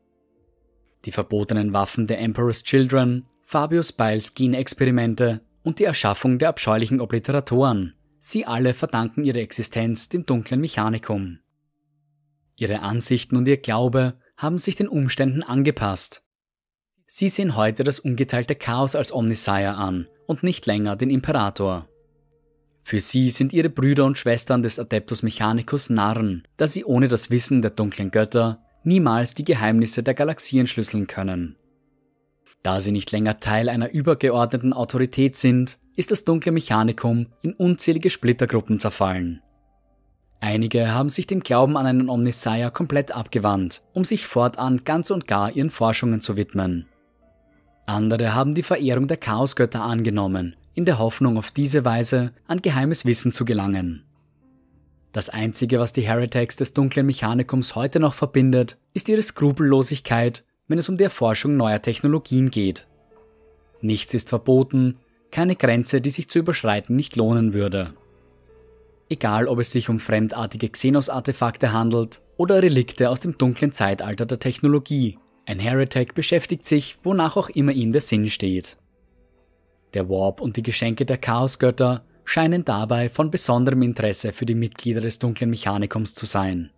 Die 1.06 1.12
verbotenen 1.12 1.74
Waffen 1.74 2.08
der 2.08 2.20
Emperor's 2.20 2.64
Children, 2.64 3.26
Fabius 3.42 3.92
Biles 3.92 4.34
Genexperimente 4.36 5.42
und 5.64 5.80
die 5.80 5.84
Erschaffung 5.84 6.40
der 6.40 6.50
abscheulichen 6.50 7.02
Obliteratoren, 7.02 7.94
sie 8.26 8.46
alle 8.46 8.74
verdanken 8.74 9.26
ihre 9.26 9.42
Existenz 9.42 10.08
dem 10.08 10.26
dunklen 10.26 10.62
Mechanikum. 10.62 11.40
Ihre 12.56 12.80
Ansichten 12.80 13.36
und 13.36 13.48
ihr 13.50 13.58
Glaube 13.58 14.14
haben 14.38 14.58
sich 14.58 14.78
den 14.78 14.88
Umständen 14.88 15.44
angepasst. 15.44 16.24
Sie 17.06 17.28
sehen 17.28 17.58
heute 17.58 17.84
das 17.84 18.00
ungeteilte 18.00 18.56
Chaos 18.56 18.96
als 18.96 19.14
Omnisire 19.14 19.76
an 19.76 20.08
und 20.26 20.42
nicht 20.42 20.66
länger 20.66 20.96
den 20.96 21.10
Imperator. 21.10 21.90
Für 22.82 23.02
sie 23.02 23.30
sind 23.30 23.52
ihre 23.52 23.70
Brüder 23.70 24.06
und 24.06 24.18
Schwestern 24.18 24.64
des 24.64 24.80
Adeptus 24.80 25.22
Mechanicus 25.22 25.90
Narren, 25.90 26.48
da 26.56 26.66
sie 26.66 26.86
ohne 26.86 27.10
das 27.10 27.30
Wissen 27.30 27.62
der 27.62 27.72
dunklen 27.72 28.10
Götter 28.10 28.64
niemals 28.86 29.34
die 29.34 29.44
Geheimnisse 29.44 30.02
der 30.02 30.14
Galaxie 30.14 30.60
entschlüsseln 30.60 31.08
können. 31.08 31.58
Da 32.64 32.80
sie 32.80 32.94
nicht 32.94 33.12
länger 33.12 33.40
Teil 33.40 33.68
einer 33.70 33.92
übergeordneten 33.92 34.74
Autorität 34.74 35.36
sind, 35.36 35.78
ist 35.96 36.12
das 36.12 36.24
dunkle 36.24 36.54
Mechanikum 36.54 37.28
in 37.42 37.54
unzählige 37.54 38.10
Splittergruppen 38.10 38.80
zerfallen. 38.80 39.42
Einige 40.40 40.94
haben 40.94 41.10
sich 41.10 41.28
dem 41.28 41.42
Glauben 41.42 41.78
an 41.78 41.86
einen 41.86 42.10
Omnisire 42.10 42.72
komplett 42.72 43.12
abgewandt, 43.12 43.82
um 43.94 44.04
sich 44.04 44.26
fortan 44.26 44.84
ganz 44.84 45.12
und 45.12 45.28
gar 45.28 45.52
ihren 45.56 45.70
Forschungen 45.70 46.20
zu 46.20 46.36
widmen. 46.36 46.88
Andere 47.86 48.34
haben 48.34 48.56
die 48.56 48.64
Verehrung 48.64 49.08
der 49.08 49.18
Chaosgötter 49.18 49.84
angenommen, 49.84 50.56
in 50.74 50.86
der 50.86 51.00
Hoffnung 51.00 51.38
auf 51.38 51.52
diese 51.52 51.86
Weise 51.86 52.32
an 52.48 52.62
geheimes 52.62 53.06
Wissen 53.06 53.32
zu 53.32 53.46
gelangen. 53.46 54.04
Das 55.12 55.30
Einzige, 55.30 55.80
was 55.80 55.94
die 55.94 56.02
Heretics 56.02 56.56
des 56.56 56.74
dunklen 56.74 57.06
Mechanikums 57.06 57.76
heute 57.76 58.00
noch 58.00 58.14
verbindet, 58.14 58.78
ist 58.94 59.10
ihre 59.10 59.22
Skrupellosigkeit, 59.22 60.44
wenn 60.68 60.80
es 60.80 60.90
um 60.90 60.98
die 60.98 61.04
Erforschung 61.04 61.56
neuer 61.56 61.82
Technologien 61.82 62.52
geht. 62.52 62.88
Nichts 63.82 64.14
ist 64.14 64.30
verboten, 64.30 64.98
keine 65.32 65.56
Grenze, 65.56 66.00
die 66.00 66.10
sich 66.10 66.30
zu 66.30 66.40
überschreiten 66.40 66.96
nicht 66.96 67.16
lohnen 67.16 67.54
würde. 67.54 67.94
Egal, 69.10 69.48
ob 69.48 69.60
es 69.60 69.72
sich 69.72 69.90
um 69.90 70.00
fremdartige 70.00 70.70
Xenos-Artefakte 70.70 71.74
handelt 71.74 72.22
oder 72.38 72.64
Relikte 72.64 73.10
aus 73.10 73.20
dem 73.20 73.38
dunklen 73.38 73.72
Zeitalter 73.72 74.26
der 74.26 74.40
Technologie, 74.40 75.18
ein 75.46 75.60
Heretic 75.60 76.14
beschäftigt 76.16 76.66
sich, 76.66 76.98
wonach 77.04 77.36
auch 77.36 77.50
immer 77.50 77.74
ihm 77.74 77.92
der 77.92 78.02
Sinn 78.02 78.30
steht. 78.30 78.78
Der 79.94 80.10
Warp 80.10 80.40
und 80.40 80.56
die 80.56 80.64
Geschenke 80.64 81.06
der 81.06 81.18
Chaosgötter 81.18 82.06
scheinen 82.26 82.64
dabei 82.64 83.10
von 83.10 83.30
besonderem 83.30 83.82
Interesse 83.82 84.32
für 84.32 84.46
die 84.46 84.56
Mitglieder 84.56 85.02
des 85.02 85.20
dunklen 85.20 85.50
Mechanikums 85.50 86.16
zu 86.16 86.26
sein. 86.26 86.72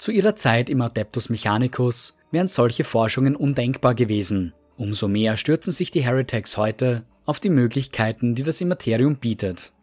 Zu 0.00 0.12
ihrer 0.12 0.34
Zeit 0.34 0.70
im 0.70 0.80
Adeptus 0.80 1.28
Mechanicus 1.28 2.16
wären 2.30 2.46
solche 2.46 2.84
Forschungen 2.84 3.36
undenkbar 3.36 3.94
gewesen. 3.94 4.54
Umso 4.78 5.08
mehr 5.08 5.36
stürzen 5.36 5.74
sich 5.74 5.90
die 5.90 6.02
Heretics 6.02 6.56
heute 6.56 7.04
auf 7.26 7.38
die 7.38 7.50
Möglichkeiten, 7.50 8.34
die 8.34 8.42
das 8.42 8.62
Immaterium 8.62 9.16
bietet. 9.16 9.74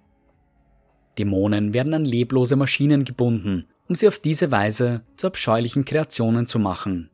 Dämonen 1.20 1.76
werden 1.76 1.94
an 1.94 2.04
leblose 2.04 2.56
Maschinen 2.56 3.06
gebunden, 3.06 3.68
um 3.88 3.94
sie 3.94 4.08
auf 4.08 4.18
diese 4.18 4.50
Weise 4.50 5.04
zu 5.18 5.28
abscheulichen 5.28 5.86
Kreationen 5.86 6.48
zu 6.48 6.58
machen. 6.58 7.12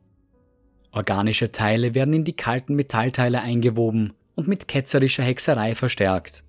Organische 0.90 1.52
Teile 1.52 1.94
werden 1.94 2.14
in 2.14 2.24
die 2.24 2.36
kalten 2.36 2.74
Metallteile 2.74 3.42
eingewoben 3.42 4.14
und 4.34 4.48
mit 4.48 4.66
ketzerischer 4.66 5.24
Hexerei 5.24 5.74
verstärkt. 5.74 6.42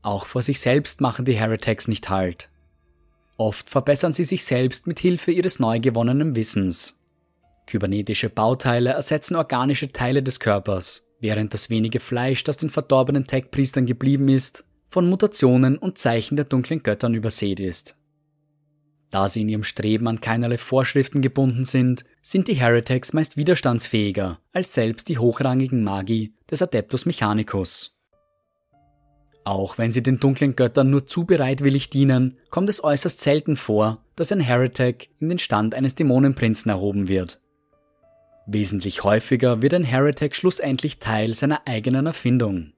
Auch 0.00 0.24
vor 0.24 0.40
sich 0.40 0.60
selbst 0.60 1.02
machen 1.02 1.26
die 1.26 1.36
Heretics 1.36 1.88
nicht 1.88 2.08
Halt. 2.08 2.50
Oft 3.38 3.70
verbessern 3.70 4.12
sie 4.12 4.24
sich 4.24 4.44
selbst 4.44 4.86
mit 4.88 4.98
Hilfe 4.98 5.30
ihres 5.30 5.60
neu 5.60 5.78
gewonnenen 5.78 6.34
Wissens. 6.34 6.98
Kybernetische 7.66 8.30
Bauteile 8.30 8.90
ersetzen 8.90 9.36
organische 9.36 9.92
Teile 9.92 10.22
des 10.24 10.40
Körpers, 10.40 11.08
während 11.20 11.54
das 11.54 11.70
wenige 11.70 12.00
Fleisch, 12.00 12.42
das 12.42 12.56
den 12.56 12.68
verdorbenen 12.68 13.24
Tech-Priestern 13.24 13.86
geblieben 13.86 14.28
ist, 14.28 14.64
von 14.90 15.08
Mutationen 15.08 15.78
und 15.78 15.98
Zeichen 15.98 16.34
der 16.34 16.46
dunklen 16.46 16.82
Göttern 16.82 17.14
übersät 17.14 17.60
ist. 17.60 17.96
Da 19.10 19.28
sie 19.28 19.42
in 19.42 19.48
ihrem 19.48 19.64
Streben 19.64 20.08
an 20.08 20.20
keinerlei 20.20 20.58
Vorschriften 20.58 21.22
gebunden 21.22 21.64
sind, 21.64 22.04
sind 22.20 22.48
die 22.48 22.54
Heretics 22.54 23.12
meist 23.12 23.36
widerstandsfähiger 23.36 24.40
als 24.52 24.74
selbst 24.74 25.08
die 25.08 25.18
hochrangigen 25.18 25.84
Magi 25.84 26.34
des 26.50 26.60
Adeptus 26.60 27.06
Mechanicus. 27.06 27.97
Auch 29.48 29.78
wenn 29.78 29.90
sie 29.90 30.02
den 30.02 30.20
dunklen 30.20 30.56
Göttern 30.56 30.90
nur 30.90 31.06
zu 31.06 31.24
bereitwillig 31.24 31.88
dienen, 31.88 32.36
kommt 32.50 32.68
es 32.68 32.84
äußerst 32.84 33.18
selten 33.18 33.56
vor, 33.56 34.04
dass 34.14 34.30
ein 34.30 34.40
Heretic 34.40 35.08
in 35.20 35.30
den 35.30 35.38
Stand 35.38 35.74
eines 35.74 35.94
Dämonenprinzen 35.94 36.70
erhoben 36.70 37.08
wird. 37.08 37.40
Wesentlich 38.46 39.04
häufiger 39.04 39.62
wird 39.62 39.72
ein 39.72 39.84
Heretic 39.84 40.36
schlussendlich 40.36 40.98
Teil 40.98 41.32
seiner 41.32 41.62
eigenen 41.66 42.04
Erfindung. 42.04 42.74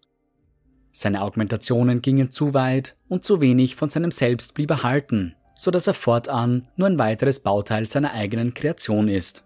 Seine 0.93 1.23
Augmentationen 1.23 2.03
gingen 2.03 2.31
zu 2.31 2.55
weit 2.55 2.95
und 3.09 3.25
zu 3.25 3.41
wenig 3.41 3.75
von 3.75 3.91
seinem 3.91 4.13
Selbst 4.13 4.55
blieb 4.55 4.71
erhalten, 4.71 5.35
so 5.57 5.73
dass 5.73 5.89
er 5.89 5.95
fortan 5.95 6.69
nur 6.77 6.87
ein 6.87 7.01
weiteres 7.01 7.41
Bauteil 7.41 7.87
seiner 7.87 8.13
eigenen 8.13 8.55
Kreation 8.55 9.09
ist. 9.09 9.45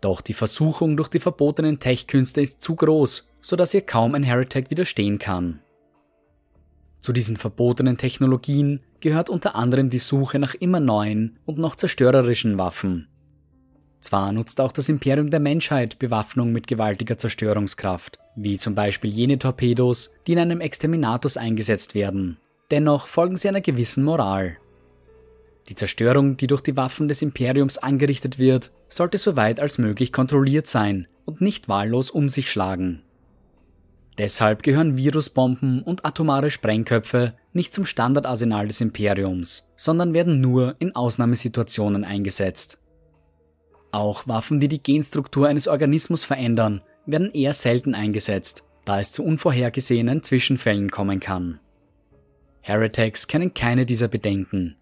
Doch 0.00 0.20
die 0.20 0.34
Versuchung 0.34 0.96
durch 0.96 1.08
die 1.08 1.18
verbotenen 1.18 1.80
Tech-Künste 1.80 2.42
ist 2.42 2.62
zu 2.62 2.76
groß, 2.76 3.28
so 3.40 3.56
dass 3.56 3.74
ihr 3.74 3.82
kaum 3.82 4.14
ein 4.14 4.22
Heretic 4.22 4.70
widerstehen 4.70 5.18
kann. 5.18 5.62
Zu 7.06 7.12
diesen 7.12 7.36
verbotenen 7.36 7.98
Technologien 7.98 8.80
gehört 8.98 9.30
unter 9.30 9.54
anderem 9.54 9.90
die 9.90 10.00
Suche 10.00 10.40
nach 10.40 10.56
immer 10.56 10.80
neuen 10.80 11.38
und 11.44 11.56
noch 11.56 11.76
zerstörerischen 11.76 12.58
Waffen. 12.58 13.06
Zwar 14.00 14.32
nutzt 14.32 14.60
auch 14.60 14.72
das 14.72 14.88
Imperium 14.88 15.30
der 15.30 15.38
Menschheit 15.38 16.00
Bewaffnung 16.00 16.50
mit 16.50 16.66
gewaltiger 16.66 17.16
Zerstörungskraft, 17.16 18.18
wie 18.34 18.58
zum 18.58 18.74
Beispiel 18.74 19.08
jene 19.08 19.38
Torpedos, 19.38 20.14
die 20.26 20.32
in 20.32 20.40
einem 20.40 20.60
Exterminatus 20.60 21.36
eingesetzt 21.36 21.94
werden. 21.94 22.38
Dennoch 22.72 23.06
folgen 23.06 23.36
sie 23.36 23.46
einer 23.46 23.60
gewissen 23.60 24.02
Moral. 24.02 24.56
Die 25.68 25.76
Zerstörung, 25.76 26.36
die 26.36 26.48
durch 26.48 26.62
die 26.62 26.76
Waffen 26.76 27.06
des 27.06 27.22
Imperiums 27.22 27.78
angerichtet 27.78 28.40
wird, 28.40 28.72
sollte 28.88 29.18
so 29.18 29.36
weit 29.36 29.60
als 29.60 29.78
möglich 29.78 30.12
kontrolliert 30.12 30.66
sein 30.66 31.06
und 31.24 31.40
nicht 31.40 31.68
wahllos 31.68 32.10
um 32.10 32.28
sich 32.28 32.50
schlagen. 32.50 33.04
Deshalb 34.18 34.62
gehören 34.62 34.96
Virusbomben 34.96 35.82
und 35.82 36.06
atomare 36.06 36.50
Sprengköpfe 36.50 37.34
nicht 37.52 37.74
zum 37.74 37.84
Standardarsenal 37.84 38.66
des 38.66 38.80
Imperiums, 38.80 39.68
sondern 39.76 40.14
werden 40.14 40.40
nur 40.40 40.76
in 40.78 40.94
Ausnahmesituationen 40.94 42.04
eingesetzt. 42.04 42.78
Auch 43.92 44.26
Waffen, 44.26 44.58
die 44.58 44.68
die 44.68 44.82
Genstruktur 44.82 45.48
eines 45.48 45.68
Organismus 45.68 46.24
verändern, 46.24 46.82
werden 47.04 47.30
eher 47.32 47.52
selten 47.52 47.94
eingesetzt, 47.94 48.64
da 48.84 49.00
es 49.00 49.12
zu 49.12 49.22
unvorhergesehenen 49.22 50.22
Zwischenfällen 50.22 50.90
kommen 50.90 51.20
kann. 51.20 51.60
Heretics 52.62 53.28
kennen 53.28 53.54
keine 53.54 53.86
dieser 53.86 54.08
Bedenken. 54.08 54.76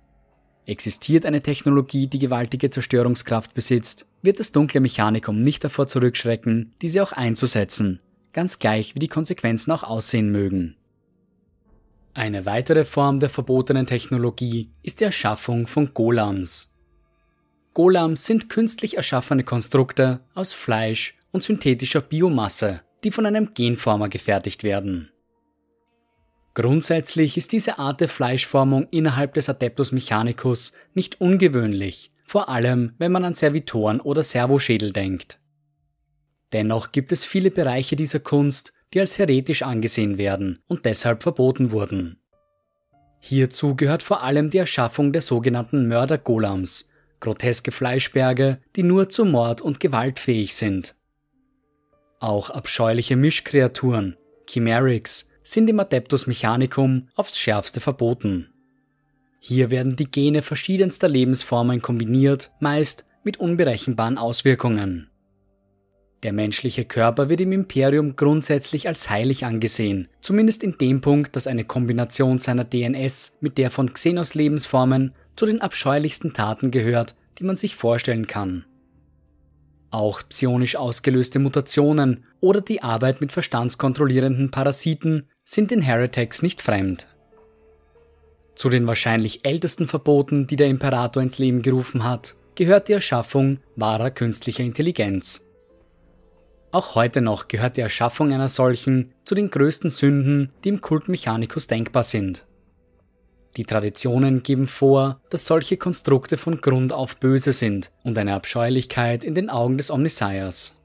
Existiert 0.67 1.27
eine 1.27 1.43
Technologie, 1.43 2.07
die 2.07 2.19
gewaltige 2.19 2.71
Zerstörungskraft 2.71 3.53
besitzt, 3.53 4.07
wird 4.23 4.41
das 4.41 4.53
dunkle 4.53 4.81
Mechanikum 4.81 5.39
nicht 5.39 5.63
davor 5.63 5.87
zurückschrecken, 5.87 6.73
diese 6.81 7.03
auch 7.03 7.13
einzusetzen, 7.13 8.01
ganz 8.35 8.59
gleich 8.59 8.95
wie 8.95 8.99
die 8.99 9.09
Konsequenzen 9.09 9.73
auch 9.73 9.83
aussehen 9.83 10.31
mögen. 10.31 10.77
Eine 12.13 12.45
weitere 12.45 12.85
Form 12.85 13.19
der 13.19 13.31
verbotenen 13.31 13.87
Technologie 13.87 14.71
ist 14.83 15.01
die 15.01 15.05
Erschaffung 15.05 15.67
von 15.67 15.95
Golams. 15.95 16.71
Golams 17.73 18.27
sind 18.27 18.51
künstlich 18.51 18.97
erschaffene 18.97 19.43
Konstrukte 19.43 20.21
aus 20.35 20.53
Fleisch 20.53 21.17
und 21.33 21.43
synthetischer 21.43 22.01
Biomasse, 22.01 22.83
die 23.03 23.11
von 23.11 23.27
einem 23.27 23.53
Genformer 23.55 24.09
gefertigt 24.09 24.63
werden. 24.63 25.11
Grundsätzlich 26.55 27.37
ist 27.37 27.51
diese 27.51 27.81
Art 27.81 28.01
der 28.01 28.09
Fleischformung 28.09 28.87
innerhalb 28.93 29.35
des 29.35 29.49
Adeptus 29.49 29.91
Mechanicus 29.91 30.73
nicht 30.95 31.21
ungewöhnlich, 31.21 32.13
vor 32.25 32.49
allem 32.49 32.95
wenn 32.99 33.11
man 33.11 33.25
an 33.25 33.35
Servitoren 33.35 34.01
oder 34.01 34.23
Servoschädel 34.23 34.93
denkt. 34.93 35.41
Dennoch 36.55 36.93
gibt 36.93 37.11
es 37.11 37.25
viele 37.25 37.51
Bereiche 37.51 37.97
dieser 37.97 38.21
Kunst, 38.21 38.73
die 38.95 39.01
als 39.01 39.19
heretisch 39.19 39.63
angesehen 39.63 40.19
werden 40.19 40.61
und 40.69 40.85
deshalb 40.85 41.25
verboten 41.25 41.73
wurden. 41.73 42.21
Hierzu 43.19 43.75
gehört 43.75 44.05
vor 44.05 44.23
allem 44.23 44.51
die 44.51 44.59
Erschaffung 44.59 45.13
der 45.13 45.21
sogenannten 45.21 45.89
Mörder-Golams, 45.89 46.89
groteske 47.19 47.73
Fleischberge, 47.73 48.61
die 48.77 48.85
nur 48.85 49.09
zu 49.09 49.25
Mord 49.25 49.63
und 49.63 49.81
Gewalt 49.81 50.21
fähig 50.21 50.55
sind. 50.55 50.95
Auch 52.21 52.51
abscheuliche 52.51 53.17
Mischkreaturen, 53.17 54.17
Chimerics, 54.49 55.31
sind 55.43 55.69
im 55.69 55.81
Adeptus 55.81 56.29
Mechanicum 56.29 57.09
aufs 57.17 57.37
schärfste 57.37 57.81
verboten. 57.81 58.53
Hier 59.41 59.71
werden 59.71 59.97
die 59.97 60.09
Gene 60.09 60.41
verschiedenster 60.43 61.09
Lebensformen 61.09 61.83
kombiniert, 61.83 62.53
meist 62.61 63.07
mit 63.25 63.39
unberechenbaren 63.39 64.19
Auswirkungen. 64.19 65.11
Der 66.25 66.33
menschliche 66.33 66.87
Körper 66.87 67.29
wird 67.29 67.43
im 67.43 67.53
Imperium 67.53 68.17
grundsätzlich 68.17 68.89
als 68.89 69.11
heilig 69.11 69.45
angesehen, 69.45 70.09
zumindest 70.23 70.65
in 70.65 70.79
dem 70.79 71.03
Punkt, 71.03 71.37
dass 71.37 71.47
eine 71.47 71.65
Kombination 71.65 72.39
seiner 72.39 72.65
DNS 72.65 73.37
mit 73.43 73.59
der 73.59 73.71
von 73.71 73.93
Xenos 73.93 74.35
Lebensformen 74.35 75.13
zu 75.37 75.45
den 75.45 75.61
abscheulichsten 75.61 76.33
Taten 76.33 76.71
gehört, 76.71 77.15
die 77.39 77.45
man 77.45 77.57
sich 77.57 77.77
vorstellen 77.77 78.27
kann. 78.27 78.65
Auch 79.91 80.23
psionisch 80.27 80.77
ausgelöste 80.77 81.39
Mutationen 81.39 82.25
oder 82.41 82.63
die 82.63 82.83
Arbeit 82.83 83.21
mit 83.21 83.31
verstandskontrollierenden 83.31 84.51
Parasiten 84.51 85.29
sind 85.43 85.71
den 85.71 85.83
Heretics 85.83 86.41
nicht 86.41 86.63
fremd. 86.63 87.07
Zu 88.55 88.71
den 88.71 88.87
wahrscheinlich 88.87 89.45
ältesten 89.45 89.87
Verboten, 89.87 90.47
die 90.47 90.57
der 90.57 90.69
Imperator 90.69 91.23
ins 91.23 91.39
Leben 91.39 91.61
gerufen 91.61 92.03
hat, 92.03 92.35
gehört 92.55 92.89
die 92.89 92.95
Erschaffung 92.95 93.59
wahrer 93.77 94.11
künstlicher 94.11 94.65
Intelligenz. 94.65 95.44
Auch 96.75 96.97
heute 96.97 97.21
noch 97.21 97.47
gehört 97.47 97.77
die 97.77 97.83
Erschaffung 97.83 98.33
einer 98.33 98.49
solchen 98.49 99.13
zu 99.25 99.37
den 99.37 99.49
größten 99.49 99.91
Sünden, 99.91 100.51
die 100.65 100.71
im 100.71 100.81
Kult 100.81 101.09
Mechanicus 101.09 101.69
denkbar 101.69 102.03
sind. 102.03 102.47
Die 103.57 103.63
Traditionen 103.63 104.43
geben 104.43 104.67
vor, 104.67 105.21
dass 105.31 105.47
solche 105.47 105.77
Konstrukte 105.77 106.37
von 106.37 106.61
Grund 106.61 106.93
auf 106.93 107.19
böse 107.19 107.53
sind 107.53 107.93
und 108.03 108.19
eine 108.19 108.35
Abscheulichkeit 108.35 109.23
in 109.23 109.37
den 109.37 109.51
Augen 109.51 109.79
des 109.79 109.93
Omnisciers. 109.93 110.77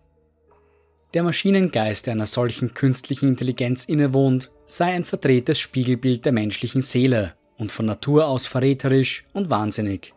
Der 1.15 1.23
Maschinengeist, 1.23 2.05
der 2.05 2.13
einer 2.13 2.27
solchen 2.27 2.75
künstlichen 2.75 3.29
Intelligenz 3.29 3.85
innewohnt, 3.85 4.51
sei 4.67 4.93
ein 4.93 5.03
verdrehtes 5.03 5.57
Spiegelbild 5.57 6.23
der 6.23 6.33
menschlichen 6.33 6.83
Seele 6.83 7.33
und 7.57 7.71
von 7.71 7.87
Natur 7.87 8.27
aus 8.27 8.45
verräterisch 8.45 9.25
und 9.33 9.49
wahnsinnig. 9.49 10.13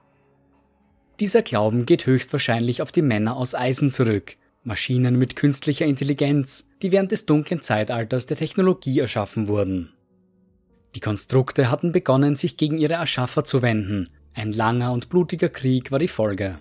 Dieser 1.19 1.41
Glauben 1.41 1.87
geht 1.87 2.05
höchstwahrscheinlich 2.05 2.83
auf 2.83 2.93
die 2.93 3.01
Männer 3.01 3.37
aus 3.37 3.55
Eisen 3.55 3.91
zurück, 3.91 4.37
Maschinen 4.65 5.19
mit 5.19 5.37
künstlicher 5.37 5.87
Intelligenz, 5.87 6.71
die 6.83 6.93
während 6.93 7.11
des 7.11 7.27
dunklen 7.27 7.63
Zeitalters 7.63 8.27
der 8.27 8.37
Technologie 8.37 9.01
erschaffen 9.01 9.49
wurden. 9.49 9.93
Die 10.95 11.01
Konstrukte 11.01 11.71
hatten 11.71 11.93
begonnen, 11.93 12.37
sich 12.37 12.57
gegen 12.57 12.79
ihre 12.79 12.95
Erschaffer 12.95 13.45
zu 13.45 13.63
wenden. 13.63 14.09
Ein 14.35 14.53
langer 14.53 14.93
und 14.93 15.09
blutiger 15.09 15.49
Krieg 15.49 15.91
war 15.91 15.99
die 15.99 16.09
Folge. 16.09 16.59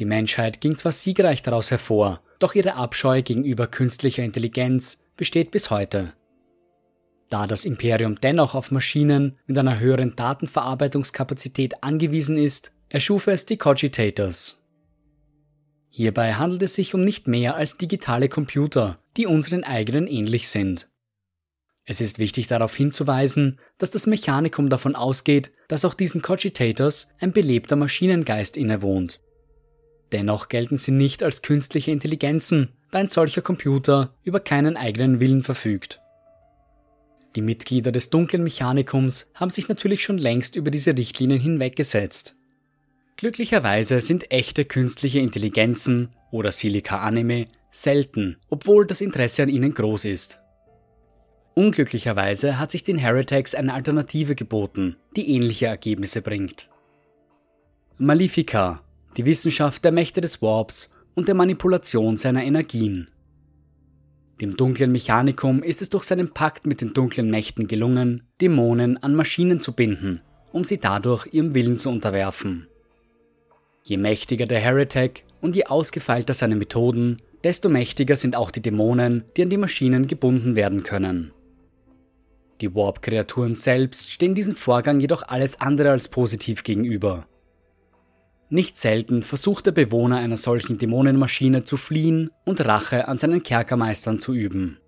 Die 0.00 0.04
Menschheit 0.04 0.60
ging 0.60 0.76
zwar 0.76 0.92
siegreich 0.92 1.42
daraus 1.42 1.70
hervor, 1.70 2.20
doch 2.38 2.54
ihre 2.54 2.74
Abscheu 2.74 3.22
gegenüber 3.22 3.66
künstlicher 3.66 4.22
Intelligenz 4.22 5.04
besteht 5.16 5.50
bis 5.50 5.70
heute. 5.70 6.12
Da 7.30 7.46
das 7.46 7.64
Imperium 7.64 8.20
dennoch 8.20 8.54
auf 8.54 8.70
Maschinen 8.70 9.38
mit 9.46 9.58
einer 9.58 9.80
höheren 9.80 10.14
Datenverarbeitungskapazität 10.16 11.82
angewiesen 11.82 12.36
ist, 12.36 12.72
erschuf 12.88 13.26
es 13.26 13.46
die 13.46 13.56
Cogitators, 13.56 14.62
Hierbei 15.96 16.34
handelt 16.34 16.60
es 16.60 16.74
sich 16.74 16.92
um 16.92 17.02
nicht 17.02 17.26
mehr 17.26 17.56
als 17.56 17.78
digitale 17.78 18.28
Computer, 18.28 18.98
die 19.16 19.24
unseren 19.24 19.64
eigenen 19.64 20.06
ähnlich 20.06 20.50
sind. 20.50 20.90
Es 21.86 22.02
ist 22.02 22.18
wichtig 22.18 22.48
darauf 22.48 22.76
hinzuweisen, 22.76 23.58
dass 23.78 23.92
das 23.92 24.06
Mechanikum 24.06 24.68
davon 24.68 24.94
ausgeht, 24.94 25.52
dass 25.68 25.86
auch 25.86 25.94
diesen 25.94 26.20
Cogitators 26.20 27.08
ein 27.18 27.32
belebter 27.32 27.76
Maschinengeist 27.76 28.58
innewohnt. 28.58 29.22
Dennoch 30.12 30.50
gelten 30.50 30.76
sie 30.76 30.92
nicht 30.92 31.22
als 31.22 31.40
künstliche 31.40 31.92
Intelligenzen, 31.92 32.74
da 32.90 32.98
ein 32.98 33.08
solcher 33.08 33.40
Computer 33.40 34.14
über 34.22 34.40
keinen 34.40 34.76
eigenen 34.76 35.18
Willen 35.18 35.44
verfügt. 35.44 36.02
Die 37.36 37.42
Mitglieder 37.42 37.90
des 37.90 38.10
dunklen 38.10 38.42
Mechanikums 38.42 39.30
haben 39.32 39.50
sich 39.50 39.68
natürlich 39.68 40.02
schon 40.02 40.18
längst 40.18 40.56
über 40.56 40.70
diese 40.70 40.94
Richtlinien 40.94 41.40
hinweggesetzt 41.40 42.35
Glücklicherweise 43.16 44.02
sind 44.02 44.30
echte 44.30 44.66
künstliche 44.66 45.20
Intelligenzen 45.20 46.10
oder 46.30 46.52
Silica-Anime 46.52 47.46
selten, 47.70 48.36
obwohl 48.50 48.86
das 48.86 49.00
Interesse 49.00 49.42
an 49.42 49.48
ihnen 49.48 49.72
groß 49.72 50.04
ist. 50.04 50.38
Unglücklicherweise 51.54 52.58
hat 52.58 52.70
sich 52.70 52.84
den 52.84 52.98
Heretics 52.98 53.54
eine 53.54 53.72
Alternative 53.72 54.34
geboten, 54.34 54.96
die 55.16 55.30
ähnliche 55.30 55.66
Ergebnisse 55.66 56.20
bringt. 56.20 56.68
Malefica, 57.96 58.82
die 59.16 59.24
Wissenschaft 59.24 59.82
der 59.82 59.92
Mächte 59.92 60.20
des 60.20 60.42
Warps 60.42 60.90
und 61.14 61.28
der 61.28 61.34
Manipulation 61.34 62.18
seiner 62.18 62.44
Energien. 62.44 63.08
Dem 64.42 64.58
dunklen 64.58 64.92
Mechanikum 64.92 65.62
ist 65.62 65.80
es 65.80 65.88
durch 65.88 66.04
seinen 66.04 66.34
Pakt 66.34 66.66
mit 66.66 66.82
den 66.82 66.92
dunklen 66.92 67.30
Mächten 67.30 67.66
gelungen, 67.66 68.28
Dämonen 68.42 69.02
an 69.02 69.14
Maschinen 69.14 69.58
zu 69.58 69.72
binden, 69.72 70.20
um 70.52 70.64
sie 70.64 70.76
dadurch 70.76 71.26
ihrem 71.32 71.54
Willen 71.54 71.78
zu 71.78 71.88
unterwerfen. 71.88 72.68
Je 73.88 73.98
mächtiger 73.98 74.46
der 74.46 74.58
Heretic 74.58 75.24
und 75.40 75.54
je 75.54 75.66
ausgefeilter 75.66 76.34
seine 76.34 76.56
Methoden, 76.56 77.18
desto 77.44 77.68
mächtiger 77.68 78.16
sind 78.16 78.34
auch 78.34 78.50
die 78.50 78.60
Dämonen, 78.60 79.22
die 79.36 79.42
an 79.44 79.50
die 79.50 79.58
Maschinen 79.58 80.08
gebunden 80.08 80.56
werden 80.56 80.82
können. 80.82 81.32
Die 82.60 82.74
Warp-Kreaturen 82.74 83.54
selbst 83.54 84.10
stehen 84.10 84.34
diesem 84.34 84.56
Vorgang 84.56 84.98
jedoch 84.98 85.22
alles 85.28 85.60
andere 85.60 85.92
als 85.92 86.08
positiv 86.08 86.64
gegenüber. 86.64 87.28
Nicht 88.48 88.76
selten 88.76 89.22
versucht 89.22 89.66
der 89.66 89.72
Bewohner 89.72 90.16
einer 90.16 90.36
solchen 90.36 90.78
Dämonenmaschine 90.78 91.62
zu 91.62 91.76
fliehen 91.76 92.32
und 92.44 92.64
Rache 92.64 93.06
an 93.06 93.18
seinen 93.18 93.44
Kerkermeistern 93.44 94.18
zu 94.18 94.34
üben. 94.34 94.80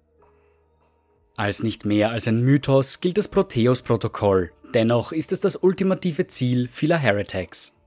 Als 1.37 1.62
nicht 1.62 1.84
mehr 1.84 2.11
als 2.11 2.26
ein 2.26 2.42
Mythos 2.42 2.98
gilt 2.98 3.16
das 3.16 3.28
Proteus-Protokoll, 3.28 4.50
dennoch 4.74 5.12
ist 5.12 5.30
es 5.30 5.38
das 5.38 5.54
ultimative 5.54 6.26
Ziel 6.26 6.66
vieler 6.66 6.98
Heretics. 6.98 7.77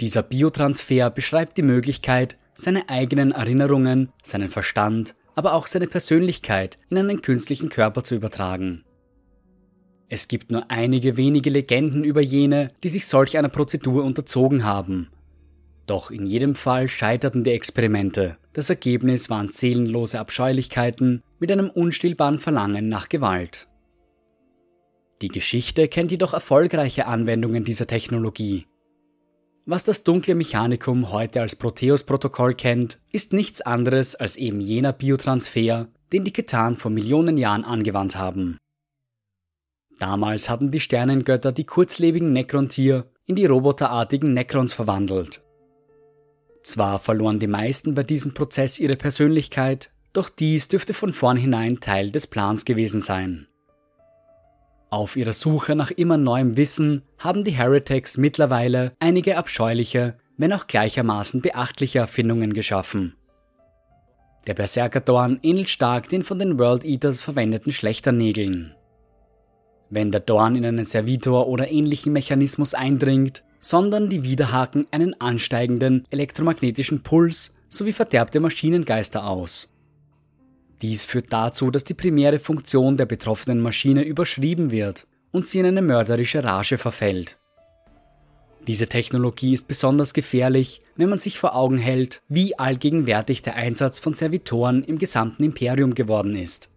Dieser 0.00 0.22
Biotransfer 0.22 1.10
beschreibt 1.10 1.56
die 1.56 1.62
Möglichkeit, 1.62 2.38
seine 2.54 2.88
eigenen 2.88 3.32
Erinnerungen, 3.32 4.10
seinen 4.22 4.48
Verstand, 4.48 5.14
aber 5.34 5.54
auch 5.54 5.66
seine 5.66 5.86
Persönlichkeit 5.86 6.78
in 6.90 6.98
einen 6.98 7.22
künstlichen 7.22 7.68
Körper 7.68 8.02
zu 8.02 8.14
übertragen. 8.14 8.84
Es 10.08 10.28
gibt 10.28 10.50
nur 10.50 10.70
einige 10.70 11.16
wenige 11.16 11.50
Legenden 11.50 12.04
über 12.04 12.20
jene, 12.20 12.70
die 12.82 12.88
sich 12.88 13.06
solch 13.06 13.36
einer 13.36 13.48
Prozedur 13.48 14.04
unterzogen 14.04 14.64
haben. 14.64 15.08
Doch 15.86 16.10
in 16.10 16.26
jedem 16.26 16.54
Fall 16.54 16.88
scheiterten 16.88 17.44
die 17.44 17.50
Experimente. 17.50 18.36
Das 18.52 18.70
Ergebnis 18.70 19.28
waren 19.30 19.48
seelenlose 19.48 20.18
Abscheulichkeiten 20.18 21.22
mit 21.38 21.50
einem 21.50 21.68
unstillbaren 21.70 22.38
Verlangen 22.38 22.88
nach 22.88 23.08
Gewalt. 23.08 23.68
Die 25.20 25.28
Geschichte 25.28 25.88
kennt 25.88 26.10
jedoch 26.10 26.32
erfolgreiche 26.32 27.06
Anwendungen 27.06 27.64
dieser 27.64 27.86
Technologie. 27.86 28.66
Was 29.66 29.82
das 29.82 30.04
dunkle 30.04 30.34
Mechanikum 30.34 31.10
heute 31.10 31.40
als 31.40 31.56
Proteus-Protokoll 31.56 32.54
kennt, 32.54 33.00
ist 33.12 33.32
nichts 33.32 33.62
anderes 33.62 34.14
als 34.14 34.36
eben 34.36 34.60
jener 34.60 34.92
Biotransfer, 34.92 35.88
den 36.12 36.24
die 36.24 36.32
Ketan 36.32 36.76
vor 36.76 36.90
Millionen 36.90 37.38
Jahren 37.38 37.64
angewandt 37.64 38.16
haben. 38.16 38.58
Damals 39.98 40.50
hatten 40.50 40.70
die 40.70 40.80
Sternengötter 40.80 41.50
die 41.50 41.64
kurzlebigen 41.64 42.34
Necrontier 42.34 43.10
in 43.24 43.36
die 43.36 43.46
roboterartigen 43.46 44.34
Necrons 44.34 44.74
verwandelt. 44.74 45.40
Zwar 46.62 46.98
verloren 46.98 47.38
die 47.38 47.46
meisten 47.46 47.94
bei 47.94 48.02
diesem 48.02 48.34
Prozess 48.34 48.78
ihre 48.78 48.96
Persönlichkeit, 48.96 49.92
doch 50.12 50.28
dies 50.28 50.68
dürfte 50.68 50.92
von 50.92 51.12
vornherein 51.12 51.80
Teil 51.80 52.10
des 52.10 52.26
Plans 52.26 52.66
gewesen 52.66 53.00
sein. 53.00 53.48
Auf 54.94 55.16
ihrer 55.16 55.32
Suche 55.32 55.74
nach 55.74 55.90
immer 55.90 56.16
neuem 56.16 56.56
Wissen 56.56 57.02
haben 57.18 57.42
die 57.42 57.50
Heretics 57.50 58.16
mittlerweile 58.16 58.92
einige 59.00 59.36
abscheuliche, 59.36 60.14
wenn 60.36 60.52
auch 60.52 60.68
gleichermaßen 60.68 61.40
beachtliche 61.40 61.98
Erfindungen 61.98 62.54
geschaffen. 62.54 63.16
Der 64.46 64.54
Berserker-Dorn 64.54 65.40
ähnelt 65.42 65.68
stark 65.68 66.08
den 66.10 66.22
von 66.22 66.38
den 66.38 66.60
World 66.60 66.84
Eaters 66.84 67.20
verwendeten 67.20 67.72
Schlechternägeln. 67.72 68.76
Wenn 69.90 70.12
der 70.12 70.20
Dorn 70.20 70.54
in 70.54 70.64
einen 70.64 70.84
Servitor 70.84 71.48
oder 71.48 71.72
ähnlichen 71.72 72.12
Mechanismus 72.12 72.72
eindringt, 72.72 73.42
sondern 73.58 74.08
die 74.08 74.22
Widerhaken 74.22 74.86
einen 74.92 75.20
ansteigenden 75.20 76.04
elektromagnetischen 76.10 77.02
Puls 77.02 77.52
sowie 77.68 77.92
verderbte 77.92 78.38
Maschinengeister 78.38 79.26
aus. 79.26 79.73
Dies 80.82 81.04
führt 81.04 81.32
dazu, 81.32 81.70
dass 81.70 81.84
die 81.84 81.94
primäre 81.94 82.38
Funktion 82.38 82.96
der 82.96 83.06
betroffenen 83.06 83.60
Maschine 83.60 84.02
überschrieben 84.02 84.70
wird 84.70 85.06
und 85.30 85.46
sie 85.46 85.60
in 85.60 85.66
eine 85.66 85.82
mörderische 85.82 86.44
Rage 86.44 86.78
verfällt. 86.78 87.38
Diese 88.66 88.86
Technologie 88.86 89.52
ist 89.52 89.68
besonders 89.68 90.14
gefährlich, 90.14 90.80
wenn 90.96 91.10
man 91.10 91.18
sich 91.18 91.38
vor 91.38 91.54
Augen 91.54 91.76
hält, 91.76 92.22
wie 92.28 92.58
allgegenwärtig 92.58 93.42
der 93.42 93.56
Einsatz 93.56 94.00
von 94.00 94.14
Servitoren 94.14 94.82
im 94.84 94.98
gesamten 94.98 95.44
Imperium 95.44 95.94
geworden 95.94 96.34
ist. 96.34 96.70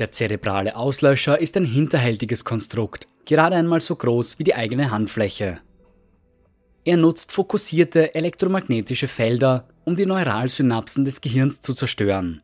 Der 0.00 0.10
zerebrale 0.10 0.74
Auslöscher 0.74 1.38
ist 1.40 1.56
ein 1.56 1.64
hinterhältiges 1.64 2.44
Konstrukt, 2.44 3.06
gerade 3.26 3.54
einmal 3.54 3.80
so 3.80 3.94
groß 3.94 4.40
wie 4.40 4.44
die 4.44 4.56
eigene 4.56 4.90
Handfläche. 4.90 5.60
Er 6.84 6.96
nutzt 6.96 7.30
fokussierte 7.30 8.14
elektromagnetische 8.14 9.06
Felder, 9.06 9.68
um 9.84 9.96
die 9.96 10.06
Neuralsynapsen 10.06 11.04
des 11.04 11.20
Gehirns 11.20 11.60
zu 11.60 11.74
zerstören. 11.74 12.42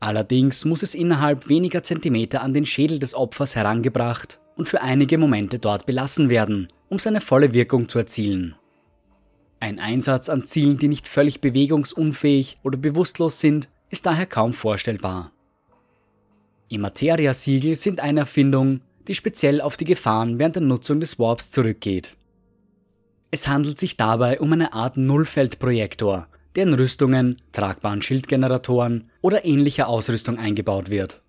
Allerdings 0.00 0.64
muss 0.64 0.82
es 0.82 0.94
innerhalb 0.94 1.48
weniger 1.48 1.82
Zentimeter 1.82 2.42
an 2.42 2.52
den 2.52 2.66
Schädel 2.66 2.98
des 2.98 3.14
Opfers 3.14 3.56
herangebracht 3.56 4.40
und 4.56 4.68
für 4.68 4.82
einige 4.82 5.18
Momente 5.18 5.58
dort 5.58 5.86
belassen 5.86 6.28
werden, 6.28 6.68
um 6.88 6.98
seine 6.98 7.20
volle 7.20 7.54
Wirkung 7.54 7.88
zu 7.88 7.98
erzielen. 7.98 8.54
Ein 9.60 9.78
Einsatz 9.78 10.28
an 10.28 10.44
Zielen, 10.44 10.78
die 10.78 10.88
nicht 10.88 11.08
völlig 11.08 11.40
bewegungsunfähig 11.40 12.58
oder 12.62 12.76
bewusstlos 12.76 13.40
sind, 13.40 13.68
ist 13.88 14.04
daher 14.04 14.26
kaum 14.26 14.52
vorstellbar. 14.52 15.32
Immateria-Siegel 16.68 17.76
sind 17.76 18.00
eine 18.00 18.20
Erfindung, 18.20 18.80
die 19.06 19.14
speziell 19.14 19.60
auf 19.60 19.76
die 19.76 19.84
Gefahren 19.84 20.38
während 20.38 20.56
der 20.56 20.62
Nutzung 20.62 21.00
des 21.00 21.18
Warps 21.18 21.50
zurückgeht. 21.50 22.16
Es 23.34 23.48
handelt 23.48 23.80
sich 23.80 23.96
dabei 23.96 24.38
um 24.38 24.52
eine 24.52 24.74
Art 24.74 24.96
Nullfeldprojektor, 24.96 26.28
der 26.54 26.62
in 26.62 26.72
Rüstungen, 26.72 27.34
tragbaren 27.50 28.00
Schildgeneratoren 28.00 29.10
oder 29.22 29.44
ähnlicher 29.44 29.88
Ausrüstung 29.88 30.38
eingebaut 30.38 30.88
wird. 30.88 31.20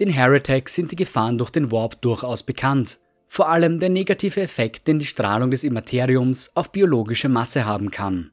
Den 0.00 0.08
Heretex 0.08 0.74
sind 0.74 0.90
die 0.90 0.96
Gefahren 0.96 1.36
durch 1.36 1.50
den 1.50 1.70
Warp 1.70 2.00
durchaus 2.00 2.42
bekannt, 2.42 2.98
vor 3.28 3.50
allem 3.50 3.78
der 3.78 3.90
negative 3.90 4.40
Effekt, 4.40 4.88
den 4.88 5.00
die 5.00 5.04
Strahlung 5.04 5.50
des 5.50 5.64
Immateriums 5.64 6.50
auf 6.54 6.72
biologische 6.72 7.28
Masse 7.28 7.66
haben 7.66 7.90
kann. 7.90 8.30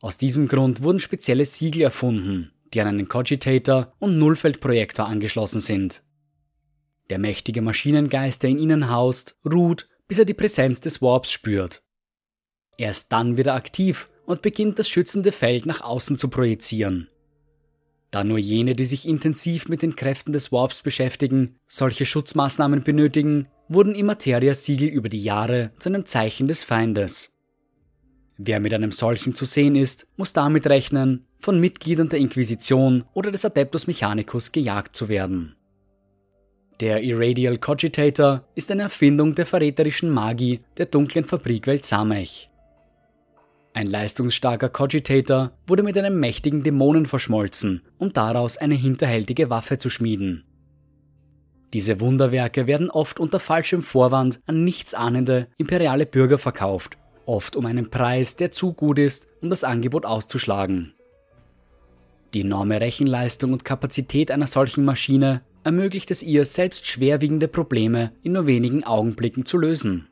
Aus 0.00 0.18
diesem 0.18 0.46
Grund 0.46 0.82
wurden 0.82 1.00
spezielle 1.00 1.46
Siegel 1.46 1.82
erfunden, 1.82 2.52
die 2.72 2.80
an 2.80 2.86
einen 2.86 3.08
Cogitator 3.08 3.92
und 3.98 4.20
Nullfeldprojektor 4.20 5.04
angeschlossen 5.04 5.60
sind. 5.60 6.04
Der 7.10 7.18
mächtige 7.18 7.60
Maschinengeist, 7.60 8.44
der 8.44 8.50
in 8.50 8.60
ihnen 8.60 8.88
haust, 8.88 9.36
ruht, 9.44 9.88
bis 10.10 10.18
er 10.18 10.24
die 10.24 10.34
Präsenz 10.34 10.80
des 10.80 11.00
Warps 11.00 11.30
spürt. 11.30 11.84
Erst 12.76 13.12
dann 13.12 13.36
wird 13.36 13.46
er 13.46 13.54
aktiv 13.54 14.10
und 14.26 14.42
beginnt 14.42 14.80
das 14.80 14.88
schützende 14.88 15.30
Feld 15.30 15.66
nach 15.66 15.82
außen 15.82 16.18
zu 16.18 16.28
projizieren. 16.28 17.08
Da 18.10 18.24
nur 18.24 18.38
jene, 18.38 18.74
die 18.74 18.86
sich 18.86 19.06
intensiv 19.06 19.68
mit 19.68 19.82
den 19.82 19.94
Kräften 19.94 20.32
des 20.32 20.50
Warps 20.50 20.82
beschäftigen, 20.82 21.60
solche 21.68 22.06
Schutzmaßnahmen 22.06 22.82
benötigen, 22.82 23.46
wurden 23.68 23.94
Immateria-Siegel 23.94 24.88
über 24.88 25.08
die 25.08 25.22
Jahre 25.22 25.70
zu 25.78 25.88
einem 25.90 26.04
Zeichen 26.04 26.48
des 26.48 26.64
Feindes. 26.64 27.38
Wer 28.36 28.58
mit 28.58 28.74
einem 28.74 28.90
solchen 28.90 29.32
zu 29.32 29.44
sehen 29.44 29.76
ist, 29.76 30.08
muss 30.16 30.32
damit 30.32 30.66
rechnen, 30.66 31.24
von 31.38 31.60
Mitgliedern 31.60 32.08
der 32.08 32.18
Inquisition 32.18 33.04
oder 33.14 33.30
des 33.30 33.44
Adeptus 33.44 33.86
Mechanicus 33.86 34.50
gejagt 34.50 34.96
zu 34.96 35.08
werden. 35.08 35.54
Der 36.80 37.02
Irradial 37.02 37.58
Cogitator 37.58 38.42
ist 38.54 38.70
eine 38.70 38.82
Erfindung 38.82 39.34
der 39.34 39.46
verräterischen 39.46 40.10
Magie 40.10 40.60
der 40.78 40.86
dunklen 40.86 41.24
Fabrikwelt 41.24 41.84
Samech. 41.84 42.50
Ein 43.74 43.86
leistungsstarker 43.86 44.68
Cogitator 44.68 45.52
wurde 45.66 45.82
mit 45.82 45.96
einem 45.98 46.18
mächtigen 46.18 46.62
Dämonen 46.62 47.06
verschmolzen, 47.06 47.82
um 47.98 48.12
daraus 48.12 48.56
eine 48.56 48.74
hinterhältige 48.74 49.50
Waffe 49.50 49.78
zu 49.78 49.90
schmieden. 49.90 50.44
Diese 51.72 52.00
Wunderwerke 52.00 52.66
werden 52.66 52.90
oft 52.90 53.20
unter 53.20 53.38
falschem 53.38 53.82
Vorwand 53.82 54.40
an 54.46 54.64
nichtsahnende 54.64 55.46
imperiale 55.56 56.06
Bürger 56.06 56.38
verkauft 56.38 56.96
oft 57.30 57.54
um 57.54 57.64
einen 57.66 57.90
Preis, 57.90 58.36
der 58.36 58.50
zu 58.50 58.72
gut 58.72 58.98
ist, 58.98 59.28
um 59.40 59.50
das 59.50 59.62
Angebot 59.62 60.04
auszuschlagen. 60.04 60.94
Die 62.34 62.40
enorme 62.40 62.80
Rechenleistung 62.80 63.52
und 63.52 63.64
Kapazität 63.64 64.30
einer 64.30 64.46
solchen 64.46 64.84
Maschine 64.84 65.42
ermöglicht 65.64 66.10
es 66.10 66.22
ihr, 66.22 66.44
selbst 66.44 66.86
schwerwiegende 66.86 67.48
Probleme 67.48 68.12
in 68.22 68.32
nur 68.32 68.46
wenigen 68.46 68.84
Augenblicken 68.84 69.44
zu 69.44 69.58
lösen. 69.58 70.08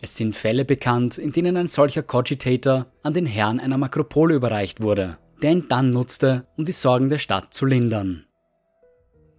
Es 0.00 0.16
sind 0.16 0.36
Fälle 0.36 0.64
bekannt, 0.64 1.18
in 1.18 1.32
denen 1.32 1.56
ein 1.56 1.68
solcher 1.68 2.02
Cogitator 2.02 2.86
an 3.02 3.14
den 3.14 3.26
Herrn 3.26 3.58
einer 3.58 3.78
Makropole 3.78 4.34
überreicht 4.34 4.80
wurde, 4.80 5.18
der 5.42 5.52
ihn 5.52 5.66
dann 5.68 5.90
nutzte, 5.90 6.44
um 6.56 6.64
die 6.64 6.72
Sorgen 6.72 7.08
der 7.08 7.18
Stadt 7.18 7.52
zu 7.52 7.66
lindern. 7.66 8.24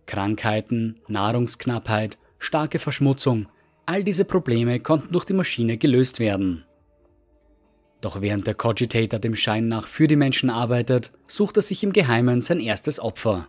Krankheiten, 0.06 0.96
Nahrungsknappheit, 1.08 2.18
starke 2.40 2.80
Verschmutzung, 2.80 3.48
All 3.90 4.04
diese 4.04 4.24
Probleme 4.24 4.80
konnten 4.80 5.14
durch 5.14 5.26
die 5.26 5.34
Maschine 5.34 5.80
gelöst 5.80 6.20
werden. 6.20 6.64
Doch 8.02 8.22
während 8.22 8.46
der 8.46 8.54
Cogitator 8.54 9.20
dem 9.20 9.34
Schein 9.34 9.68
nach 9.68 9.88
für 9.88 10.08
die 10.08 10.16
Menschen 10.16 10.52
arbeitet, 10.52 11.12
sucht 11.26 11.58
er 11.58 11.64
sich 11.64 11.84
im 11.84 11.92
Geheimen 11.92 12.44
sein 12.44 12.60
erstes 12.60 13.00
Opfer. 13.00 13.48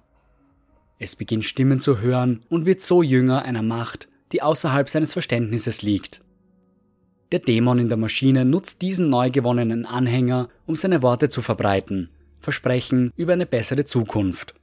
Es 1.03 1.17
beginnt 1.17 1.47
Stimmen 1.47 1.81
zu 1.81 2.01
hören 2.01 2.45
und 2.51 2.67
wird 2.67 2.83
so 2.83 3.03
Jünger 3.03 3.43
einer 3.43 3.63
Macht, 3.63 4.09
die 4.33 4.43
außerhalb 4.43 4.89
seines 4.91 5.15
Verständnisses 5.15 5.81
liegt. 5.81 6.21
Der 7.33 7.39
Dämon 7.39 7.79
in 7.79 7.89
der 7.89 7.97
Maschine 7.97 8.45
nutzt 8.45 8.83
diesen 8.83 9.09
neu 9.09 9.31
gewonnenen 9.31 9.87
Anhänger, 9.87 10.51
um 10.67 10.77
seine 10.77 11.03
Worte 11.03 11.31
zu 11.31 11.41
verbreiten, 11.41 12.11
Versprechen 12.41 13.13
über 13.17 13.33
eine 13.33 13.47
bessere 13.47 13.87
Zukunft. 13.87 14.55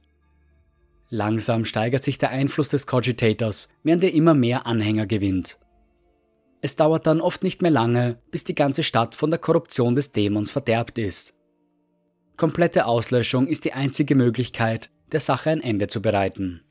Langsam 1.10 1.64
steigert 1.64 2.04
sich 2.04 2.18
der 2.18 2.30
Einfluss 2.30 2.68
des 2.68 2.86
Cogitators, 2.86 3.68
während 3.82 4.04
er 4.04 4.12
immer 4.12 4.34
mehr 4.34 4.64
Anhänger 4.64 5.06
gewinnt. 5.06 5.58
Es 6.60 6.76
dauert 6.76 7.06
dann 7.08 7.20
oft 7.20 7.42
nicht 7.42 7.62
mehr 7.62 7.70
lange, 7.72 8.18
bis 8.30 8.44
die 8.44 8.54
ganze 8.54 8.84
Stadt 8.84 9.16
von 9.16 9.30
der 9.30 9.40
Korruption 9.40 9.96
des 9.96 10.12
Dämons 10.12 10.52
verderbt 10.52 10.98
ist. 10.98 11.34
Komplette 12.36 12.86
Auslöschung 12.86 13.48
ist 13.48 13.64
die 13.64 13.72
einzige 13.72 14.14
Möglichkeit, 14.14 14.90
der 15.12 15.20
Sache 15.20 15.50
ein 15.50 15.60
Ende 15.60 15.88
zu 15.88 16.02
bereiten. 16.02 16.62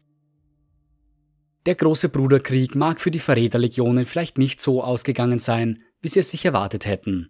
Der 1.65 1.75
große 1.75 2.09
Bruderkrieg 2.09 2.75
mag 2.75 3.01
für 3.01 3.11
die 3.11 3.19
Verräterlegionen 3.19 4.05
vielleicht 4.05 4.37
nicht 4.37 4.61
so 4.61 4.83
ausgegangen 4.83 5.39
sein, 5.39 5.83
wie 6.01 6.07
sie 6.07 6.19
es 6.19 6.29
sich 6.29 6.45
erwartet 6.45 6.85
hätten. 6.85 7.29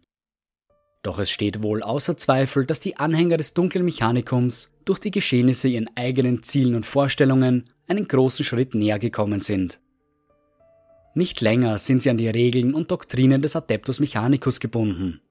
Doch 1.02 1.20
es 1.20 1.32
steht 1.32 1.64
wohl 1.64 1.82
außer 1.82 2.18
Zweifel, 2.18 2.66
dass 2.66 2.80
die 2.80 2.98
Anhänger 2.98 3.38
des 3.38 3.54
dunklen 3.54 3.86
Mechanikums 3.86 4.74
durch 4.86 5.00
die 5.00 5.12
Geschehnisse 5.12 5.68
ihren 5.68 5.90
eigenen 5.96 6.44
Zielen 6.44 6.76
und 6.76 6.86
Vorstellungen 6.86 7.66
einen 7.88 8.08
großen 8.08 8.46
Schritt 8.46 8.76
näher 8.76 9.00
gekommen 9.00 9.42
sind. 9.42 9.80
Nicht 11.16 11.42
länger 11.42 11.80
sind 11.80 12.04
sie 12.04 12.10
an 12.12 12.18
die 12.18 12.30
Regeln 12.30 12.76
und 12.76 12.92
Doktrinen 12.92 13.42
des 13.42 13.56
Adeptus 13.56 14.00
Mechanicus 14.00 14.60
gebunden. 14.60 15.22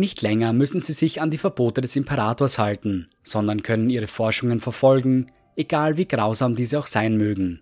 Nicht 0.00 0.22
länger 0.22 0.54
müssen 0.54 0.80
sie 0.80 0.94
sich 0.94 1.20
an 1.20 1.30
die 1.30 1.36
Verbote 1.36 1.82
des 1.82 1.94
Imperators 1.94 2.56
halten, 2.56 3.10
sondern 3.22 3.62
können 3.62 3.90
ihre 3.90 4.06
Forschungen 4.06 4.58
verfolgen, 4.58 5.30
egal 5.56 5.98
wie 5.98 6.08
grausam 6.08 6.56
diese 6.56 6.78
auch 6.78 6.86
sein 6.86 7.18
mögen. 7.18 7.60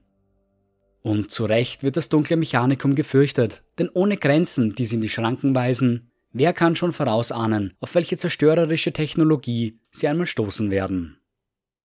Und 1.03 1.33
zu 1.33 1.47
Recht 1.47 1.83
wird 1.83 1.97
das 1.97 2.11
dunkle 2.11 2.37
Mechanikum 2.37 2.95
gefürchtet, 2.95 3.65
denn 3.81 3.89
ohne 3.93 4.17
Grenzen, 4.17 4.77
die 4.77 4.85
sie 4.85 4.95
in 4.95 5.03
die 5.03 5.09
Schranken 5.09 5.53
weisen, 5.53 6.13
wer 6.31 6.53
kann 6.53 6.77
schon 6.77 6.93
vorausahnen, 6.93 7.75
auf 7.81 7.97
welche 7.97 8.17
zerstörerische 8.17 8.93
Technologie 8.93 9.75
sie 9.91 10.07
einmal 10.07 10.27
stoßen 10.27 10.71
werden. 10.71 11.19